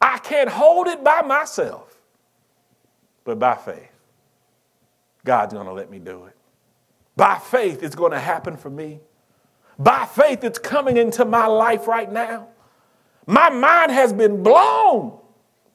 I 0.00 0.18
can't 0.18 0.48
hold 0.48 0.86
it 0.86 1.02
by 1.02 1.22
myself, 1.22 2.00
but 3.24 3.38
by 3.38 3.54
faith, 3.56 3.90
God's 5.24 5.54
going 5.54 5.66
to 5.66 5.72
let 5.72 5.90
me 5.90 5.98
do 5.98 6.24
it. 6.24 6.36
By 7.16 7.38
faith, 7.38 7.82
it's 7.82 7.96
going 7.96 8.12
to 8.12 8.20
happen 8.20 8.56
for 8.56 8.70
me. 8.70 9.00
By 9.78 10.06
faith, 10.06 10.44
it's 10.44 10.58
coming 10.58 10.96
into 10.96 11.24
my 11.24 11.46
life 11.46 11.86
right 11.86 12.10
now. 12.10 12.48
My 13.26 13.50
mind 13.50 13.92
has 13.92 14.12
been 14.12 14.42
blown, 14.42 15.18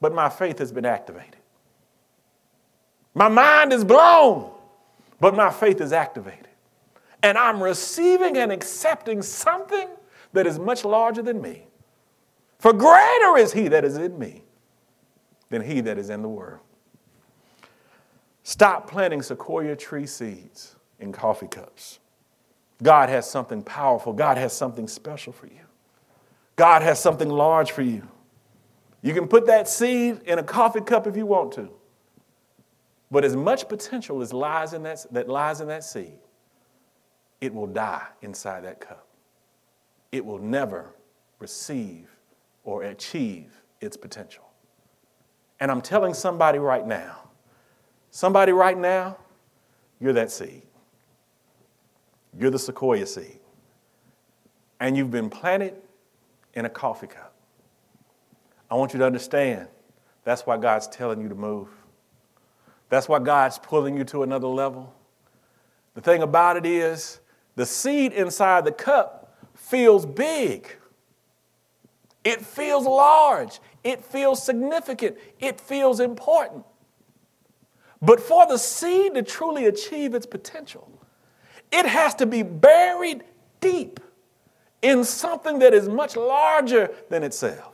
but 0.00 0.14
my 0.14 0.28
faith 0.28 0.58
has 0.58 0.72
been 0.72 0.84
activated. 0.84 1.36
My 3.14 3.28
mind 3.28 3.72
is 3.72 3.84
blown, 3.84 4.50
but 5.20 5.36
my 5.36 5.50
faith 5.50 5.80
is 5.80 5.92
activated. 5.92 6.48
And 7.22 7.38
I'm 7.38 7.62
receiving 7.62 8.36
and 8.36 8.50
accepting 8.50 9.22
something 9.22 9.88
that 10.32 10.46
is 10.46 10.58
much 10.58 10.84
larger 10.84 11.22
than 11.22 11.40
me. 11.40 11.66
For 12.64 12.72
greater 12.72 13.36
is 13.36 13.52
he 13.52 13.68
that 13.68 13.84
is 13.84 13.98
in 13.98 14.18
me 14.18 14.42
than 15.50 15.60
he 15.60 15.82
that 15.82 15.98
is 15.98 16.08
in 16.08 16.22
the 16.22 16.30
world. 16.30 16.62
Stop 18.42 18.88
planting 18.88 19.20
sequoia 19.20 19.76
tree 19.76 20.06
seeds 20.06 20.74
in 20.98 21.12
coffee 21.12 21.46
cups. 21.46 21.98
God 22.82 23.10
has 23.10 23.30
something 23.30 23.62
powerful. 23.62 24.14
God 24.14 24.38
has 24.38 24.54
something 24.54 24.88
special 24.88 25.30
for 25.30 25.46
you. 25.46 25.60
God 26.56 26.80
has 26.80 26.98
something 26.98 27.28
large 27.28 27.70
for 27.70 27.82
you. 27.82 28.08
You 29.02 29.12
can 29.12 29.28
put 29.28 29.44
that 29.44 29.68
seed 29.68 30.22
in 30.24 30.38
a 30.38 30.42
coffee 30.42 30.80
cup 30.80 31.06
if 31.06 31.18
you 31.18 31.26
want 31.26 31.52
to. 31.52 31.68
But 33.10 33.26
as 33.26 33.36
much 33.36 33.68
potential 33.68 34.22
as 34.22 34.32
lies 34.32 34.72
in 34.72 34.84
that, 34.84 35.04
that 35.10 35.28
lies 35.28 35.60
in 35.60 35.68
that 35.68 35.84
seed, 35.84 36.18
it 37.42 37.52
will 37.52 37.66
die 37.66 38.06
inside 38.22 38.64
that 38.64 38.80
cup. 38.80 39.06
It 40.12 40.24
will 40.24 40.38
never 40.38 40.94
receive 41.40 42.13
or 42.64 42.82
achieve 42.82 43.62
its 43.80 43.96
potential. 43.96 44.44
And 45.60 45.70
I'm 45.70 45.80
telling 45.80 46.14
somebody 46.14 46.58
right 46.58 46.86
now, 46.86 47.28
somebody 48.10 48.52
right 48.52 48.76
now, 48.76 49.16
you're 50.00 50.12
that 50.14 50.30
seed. 50.30 50.62
You're 52.38 52.50
the 52.50 52.58
sequoia 52.58 53.06
seed. 53.06 53.38
And 54.80 54.96
you've 54.96 55.10
been 55.10 55.30
planted 55.30 55.74
in 56.54 56.64
a 56.64 56.68
coffee 56.70 57.06
cup. 57.06 57.34
I 58.70 58.74
want 58.74 58.92
you 58.92 58.98
to 58.98 59.06
understand 59.06 59.68
that's 60.24 60.42
why 60.46 60.56
God's 60.56 60.88
telling 60.88 61.20
you 61.20 61.28
to 61.28 61.34
move. 61.34 61.68
That's 62.88 63.08
why 63.08 63.18
God's 63.18 63.58
pulling 63.58 63.96
you 63.96 64.04
to 64.04 64.22
another 64.22 64.48
level. 64.48 64.94
The 65.94 66.00
thing 66.00 66.22
about 66.22 66.56
it 66.56 66.66
is, 66.66 67.20
the 67.56 67.66
seed 67.66 68.12
inside 68.12 68.64
the 68.64 68.72
cup 68.72 69.36
feels 69.54 70.04
big. 70.04 70.76
It 72.24 72.40
feels 72.40 72.86
large. 72.86 73.60
It 73.82 74.02
feels 74.02 74.42
significant. 74.42 75.18
It 75.38 75.60
feels 75.60 76.00
important. 76.00 76.64
But 78.00 78.20
for 78.20 78.46
the 78.46 78.58
seed 78.58 79.14
to 79.14 79.22
truly 79.22 79.66
achieve 79.66 80.14
its 80.14 80.26
potential, 80.26 80.90
it 81.70 81.86
has 81.86 82.14
to 82.16 82.26
be 82.26 82.42
buried 82.42 83.24
deep 83.60 84.00
in 84.82 85.04
something 85.04 85.58
that 85.60 85.72
is 85.72 85.88
much 85.88 86.16
larger 86.16 86.90
than 87.08 87.22
itself. 87.22 87.73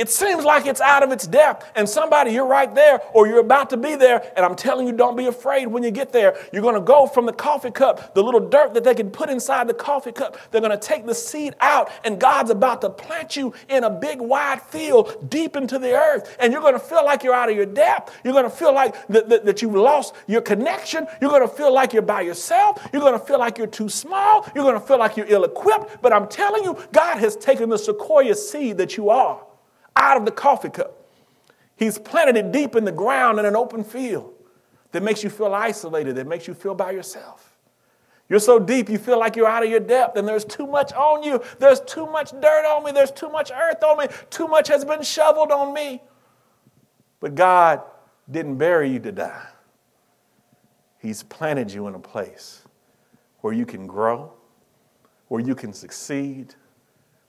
It 0.00 0.08
seems 0.08 0.46
like 0.46 0.64
it's 0.64 0.80
out 0.80 1.02
of 1.02 1.12
its 1.12 1.26
depth, 1.26 1.70
and 1.74 1.86
somebody, 1.86 2.32
you're 2.32 2.46
right 2.46 2.74
there, 2.74 3.02
or 3.12 3.26
you're 3.26 3.40
about 3.40 3.68
to 3.68 3.76
be 3.76 3.96
there, 3.96 4.32
and 4.34 4.46
I'm 4.46 4.56
telling 4.56 4.86
you, 4.86 4.94
don't 4.94 5.14
be 5.14 5.26
afraid 5.26 5.66
when 5.66 5.82
you 5.82 5.90
get 5.90 6.10
there. 6.10 6.38
You're 6.54 6.62
gonna 6.62 6.80
go 6.80 7.06
from 7.06 7.26
the 7.26 7.34
coffee 7.34 7.70
cup, 7.70 8.14
the 8.14 8.22
little 8.22 8.48
dirt 8.48 8.72
that 8.72 8.82
they 8.82 8.94
can 8.94 9.10
put 9.10 9.28
inside 9.28 9.68
the 9.68 9.74
coffee 9.74 10.12
cup, 10.12 10.38
they're 10.50 10.62
gonna 10.62 10.78
take 10.78 11.04
the 11.04 11.14
seed 11.14 11.54
out, 11.60 11.90
and 12.02 12.18
God's 12.18 12.48
about 12.48 12.80
to 12.80 12.88
plant 12.88 13.36
you 13.36 13.52
in 13.68 13.84
a 13.84 13.90
big, 13.90 14.22
wide 14.22 14.62
field 14.62 15.28
deep 15.28 15.54
into 15.54 15.78
the 15.78 15.92
earth, 15.92 16.34
and 16.40 16.50
you're 16.50 16.62
gonna 16.62 16.78
feel 16.78 17.04
like 17.04 17.22
you're 17.22 17.34
out 17.34 17.50
of 17.50 17.56
your 17.56 17.66
depth. 17.66 18.18
You're 18.24 18.32
gonna 18.32 18.48
feel 18.48 18.72
like 18.72 19.06
that, 19.08 19.28
that, 19.28 19.44
that 19.44 19.60
you've 19.60 19.74
lost 19.74 20.14
your 20.26 20.40
connection. 20.40 21.06
You're 21.20 21.30
gonna 21.30 21.46
feel 21.46 21.74
like 21.74 21.92
you're 21.92 22.00
by 22.00 22.22
yourself. 22.22 22.88
You're 22.90 23.02
gonna 23.02 23.18
feel 23.18 23.38
like 23.38 23.58
you're 23.58 23.66
too 23.66 23.90
small. 23.90 24.50
You're 24.54 24.64
gonna 24.64 24.80
feel 24.80 24.98
like 24.98 25.18
you're 25.18 25.28
ill 25.28 25.44
equipped, 25.44 26.00
but 26.00 26.10
I'm 26.10 26.26
telling 26.26 26.64
you, 26.64 26.78
God 26.90 27.18
has 27.18 27.36
taken 27.36 27.68
the 27.68 27.76
sequoia 27.76 28.34
seed 28.34 28.78
that 28.78 28.96
you 28.96 29.10
are 29.10 29.42
out 30.00 30.16
of 30.16 30.24
the 30.24 30.32
coffee 30.32 30.70
cup. 30.70 31.06
He's 31.76 31.98
planted 31.98 32.36
it 32.36 32.50
deep 32.50 32.74
in 32.74 32.84
the 32.84 32.92
ground 32.92 33.38
in 33.38 33.44
an 33.44 33.54
open 33.54 33.84
field 33.84 34.32
that 34.92 35.02
makes 35.02 35.22
you 35.22 35.30
feel 35.30 35.54
isolated, 35.54 36.16
that 36.16 36.26
makes 36.26 36.48
you 36.48 36.54
feel 36.54 36.74
by 36.74 36.90
yourself. 36.90 37.56
You're 38.28 38.40
so 38.40 38.58
deep, 38.58 38.88
you 38.88 38.98
feel 38.98 39.18
like 39.18 39.36
you're 39.36 39.48
out 39.48 39.64
of 39.64 39.70
your 39.70 39.80
depth, 39.80 40.16
and 40.16 40.26
there's 40.26 40.44
too 40.44 40.66
much 40.66 40.92
on 40.92 41.22
you. 41.22 41.42
There's 41.58 41.80
too 41.80 42.06
much 42.06 42.30
dirt 42.30 42.64
on 42.64 42.84
me. 42.84 42.92
There's 42.92 43.10
too 43.10 43.28
much 43.28 43.50
earth 43.50 43.82
on 43.82 43.98
me. 43.98 44.06
Too 44.30 44.46
much 44.46 44.68
has 44.68 44.84
been 44.84 45.02
shoveled 45.02 45.50
on 45.50 45.74
me. 45.74 46.00
But 47.18 47.34
God 47.34 47.82
didn't 48.30 48.56
bury 48.56 48.90
you 48.90 49.00
to 49.00 49.12
die. 49.12 49.46
He's 50.98 51.22
planted 51.22 51.72
you 51.72 51.88
in 51.88 51.94
a 51.94 51.98
place 51.98 52.62
where 53.40 53.52
you 53.52 53.66
can 53.66 53.86
grow, 53.86 54.32
where 55.28 55.40
you 55.40 55.54
can 55.54 55.72
succeed, 55.72 56.54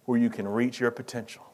where 0.05 0.19
you 0.19 0.29
can 0.29 0.47
reach 0.47 0.79
your 0.79 0.91
potential. 0.91 1.50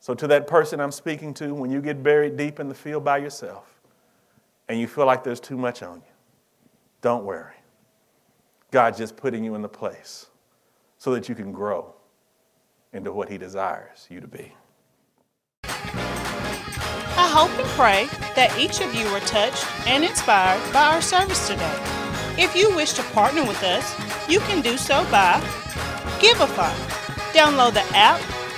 So, 0.00 0.14
to 0.14 0.26
that 0.28 0.46
person 0.46 0.80
I'm 0.80 0.92
speaking 0.92 1.34
to, 1.34 1.52
when 1.52 1.70
you 1.70 1.82
get 1.82 2.02
buried 2.02 2.38
deep 2.38 2.58
in 2.58 2.68
the 2.68 2.74
field 2.74 3.04
by 3.04 3.18
yourself 3.18 3.80
and 4.68 4.80
you 4.80 4.86
feel 4.86 5.04
like 5.04 5.22
there's 5.22 5.40
too 5.40 5.58
much 5.58 5.82
on 5.82 5.96
you, 5.96 6.12
don't 7.02 7.24
worry. 7.24 7.54
God's 8.70 8.96
just 8.96 9.14
putting 9.16 9.44
you 9.44 9.54
in 9.54 9.62
the 9.62 9.68
place 9.68 10.26
so 10.96 11.12
that 11.12 11.28
you 11.28 11.34
can 11.34 11.52
grow 11.52 11.94
into 12.94 13.12
what 13.12 13.28
He 13.28 13.36
desires 13.36 14.06
you 14.08 14.20
to 14.20 14.26
be. 14.26 14.54
I 15.64 17.28
hope 17.28 17.50
and 17.58 17.68
pray 17.70 18.06
that 18.34 18.56
each 18.58 18.80
of 18.80 18.94
you 18.94 19.04
were 19.12 19.20
touched 19.20 19.66
and 19.86 20.02
inspired 20.02 20.72
by 20.72 20.94
our 20.94 21.02
service 21.02 21.46
today. 21.46 21.78
If 22.38 22.56
you 22.56 22.74
wish 22.74 22.94
to 22.94 23.02
partner 23.02 23.44
with 23.44 23.62
us, 23.62 23.94
you 24.30 24.40
can 24.40 24.62
do 24.62 24.78
so 24.78 25.04
by 25.10 25.38
Givelify. 26.20 26.72
Download 27.32 27.74
the 27.74 27.84
app 27.94 28.20